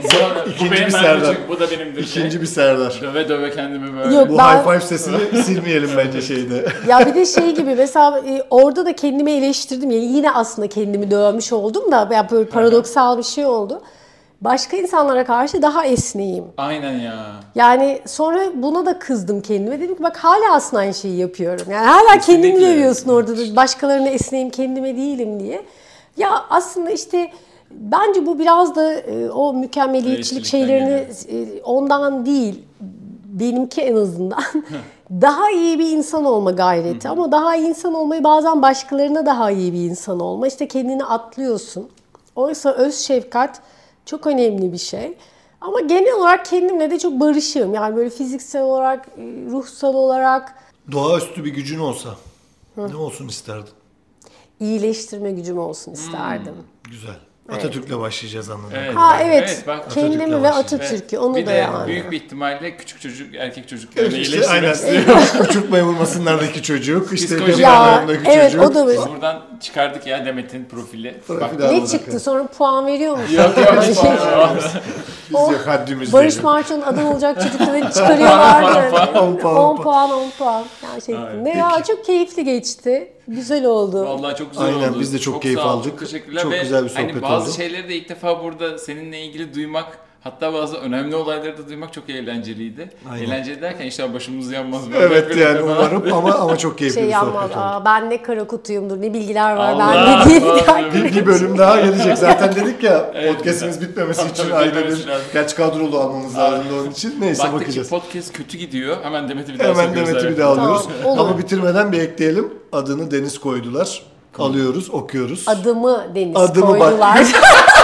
[0.55, 1.37] İkinci bir Serdar.
[1.49, 2.03] bu da benimdir.
[2.03, 2.99] İkinci bir Serdar.
[3.01, 4.15] Döve döve kendimi böyle.
[4.15, 4.29] Yok.
[4.29, 6.65] Bu Ben- high five sesini silmeyelim bence şeyde.
[6.87, 9.91] Ya bir de şey gibi mesela e, orada da kendimi eleştirdim.
[9.91, 13.81] Yani yine aslında kendimi dövmüş oldum da ya böyle paradoksal bir şey oldu.
[14.41, 16.45] Başka insanlara karşı daha esneyim.
[16.57, 17.15] Aynen ya.
[17.55, 19.79] Yani sonra buna da kızdım kendime.
[19.79, 21.65] Dedim ki bak hala aslında aynı şeyi yapıyorum.
[21.71, 22.61] Yani hala Kesinlikle.
[22.61, 25.65] dövüyorsun orada da başkalarına esneyim kendime değilim diye.
[26.17, 27.31] Ya aslında işte
[27.71, 32.63] bence bu biraz da e, o mükemmeliyetçilik şeylerini e, ondan değil
[33.25, 34.43] benimki en azından
[35.11, 39.73] daha iyi bir insan olma gayreti ama daha iyi insan olmayı bazen başkalarına daha iyi
[39.73, 41.89] bir insan olma işte kendini atlıyorsun.
[42.35, 43.61] Oysa öz şefkat
[44.07, 45.17] çok önemli bir şey.
[45.61, 47.73] Ama genel olarak kendimle de çok barışığım.
[47.73, 50.55] Yani böyle fiziksel olarak, e, ruhsal olarak
[50.91, 52.15] Doğaüstü bir gücün olsa
[52.77, 53.69] ne olsun isterdin?
[54.59, 56.55] iyileştirme gücüm olsun isterdim.
[56.83, 57.15] Güzel.
[57.51, 58.95] Atatürk'le başlayacağız anladığım Evet.
[58.95, 60.49] Ha evet, Evet, bak- kendimi ve.
[60.49, 61.87] Atatürk'ü onu bir da de yani.
[61.87, 65.41] büyük bir ihtimalle küçük çocuk, erkek çocuklarını İşte iyileştirmek aynen.
[65.49, 68.71] Uçurtmaya vurmasınlardaki çocuk, işte depremlerindeki evet çocuk.
[68.71, 68.99] o da böyle.
[68.99, 71.21] Biz buradan çıkardık ya Demet'in profili.
[71.27, 71.71] Profili Bak.
[71.71, 72.21] Ne çıktı evet.
[72.21, 73.35] sonra puan veriyor musun?
[73.35, 73.73] yok yok.
[75.29, 76.43] Biz O yok haddimiz Barış.
[76.43, 79.19] Manço'nun adam olacak çocukları çıkarıyorlar yani.
[79.19, 80.63] On puan, 10 on puan 10 puan.
[80.83, 81.45] Yani şey, Aynen.
[81.45, 83.13] ne ya çok keyifli geçti.
[83.27, 84.05] Güzel oldu.
[84.05, 84.99] Vallahi çok güzel Aynen, oldu.
[84.99, 85.89] biz de çok keyif sağ ol, aldık.
[85.91, 86.41] Çok teşekkürler.
[86.43, 87.57] Çok Ve güzel bir hani sohbet bazı oldu.
[87.57, 92.09] şeyleri de ilk defa burada seninle ilgili duymak hatta bazı önemli olayları da duymak çok
[92.09, 92.89] eğlenceliydi.
[93.11, 93.25] Aynen.
[93.25, 94.91] Eğlenceli derken inşallah başımız yanmaz.
[94.91, 97.33] böyle Evet yani umarım ama ama çok keyifli şey bir yapmaz.
[97.33, 97.63] sohbet oldu.
[97.65, 101.57] Aa, ben ne kara kutuyumdur, ne bilgiler var Allah, bende diye Allah, bir Bir, bölüm
[101.57, 102.17] daha gelecek.
[102.17, 107.15] Zaten dedik ya Evet, podcastimiz bitmemesi için bitmemesi bir kaç kadrolu almamız lazım onun için.
[107.21, 107.89] Neyse Baktık bakacağız.
[107.89, 108.97] podcast kötü gidiyor.
[109.03, 110.87] Hemen Demet'i bir daha Hemen Demet'i bir daha alıyoruz.
[111.03, 111.19] Tamam.
[111.19, 112.53] Ama bitirmeden bir ekleyelim.
[112.71, 114.03] Adını Deniz koydular.
[114.39, 115.43] Alıyoruz, okuyoruz.
[115.47, 116.93] Adımı Deniz Adımı bak.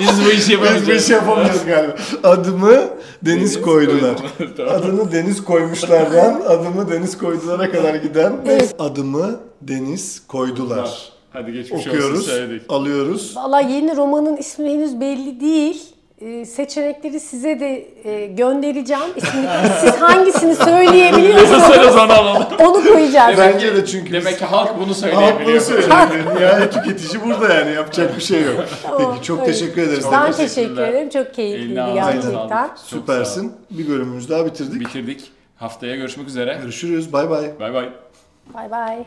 [0.00, 0.88] Biz bu işi Biz yapamayacağız.
[0.88, 1.94] bir şey yapamıyoruz galiba.
[2.24, 2.80] Adımı
[3.22, 4.16] Deniz koydular.
[4.56, 4.74] Tamam.
[4.74, 8.74] Adını Deniz koymuşlardan adımı Deniz koydulara kadar giden Evet.
[8.78, 11.12] adımı Deniz koydular.
[11.32, 12.62] Hadi geçmiş olsun Okuyoruz, söyledik.
[12.68, 13.36] alıyoruz.
[13.36, 15.82] Valla yeni romanın ismi henüz belli değil.
[16.20, 19.02] Ee, seçenekleri size de e, göndereceğim.
[19.80, 22.42] Siz hangisini söyleyebiliyorsanız alalım.
[22.58, 23.38] onu koyacağız.
[23.38, 25.48] Bence de çünkü Demek ki halk bunu Halk söyleyebiliyor.
[25.50, 26.40] bunu söyleyebilir.
[26.40, 28.64] Yani tüketici burada yani yapacak bir şey yok.
[28.82, 29.52] Tamam, Peki çok öyle.
[29.52, 30.04] teşekkür ederiz.
[30.12, 30.36] Ben Deniz.
[30.36, 31.08] teşekkür ederim.
[31.08, 32.48] Çok keyifliydi gerçekten.
[32.66, 32.78] Çok.
[32.78, 33.52] Süpersin.
[33.70, 34.80] Bir bölümümüzü daha bitirdik.
[34.80, 35.30] Bitirdik.
[35.56, 36.58] Haftaya görüşmek üzere.
[36.62, 37.12] Görüşürüz.
[37.12, 37.50] Bay bay.
[37.60, 37.88] Bay bay.
[38.54, 39.04] Bay bay.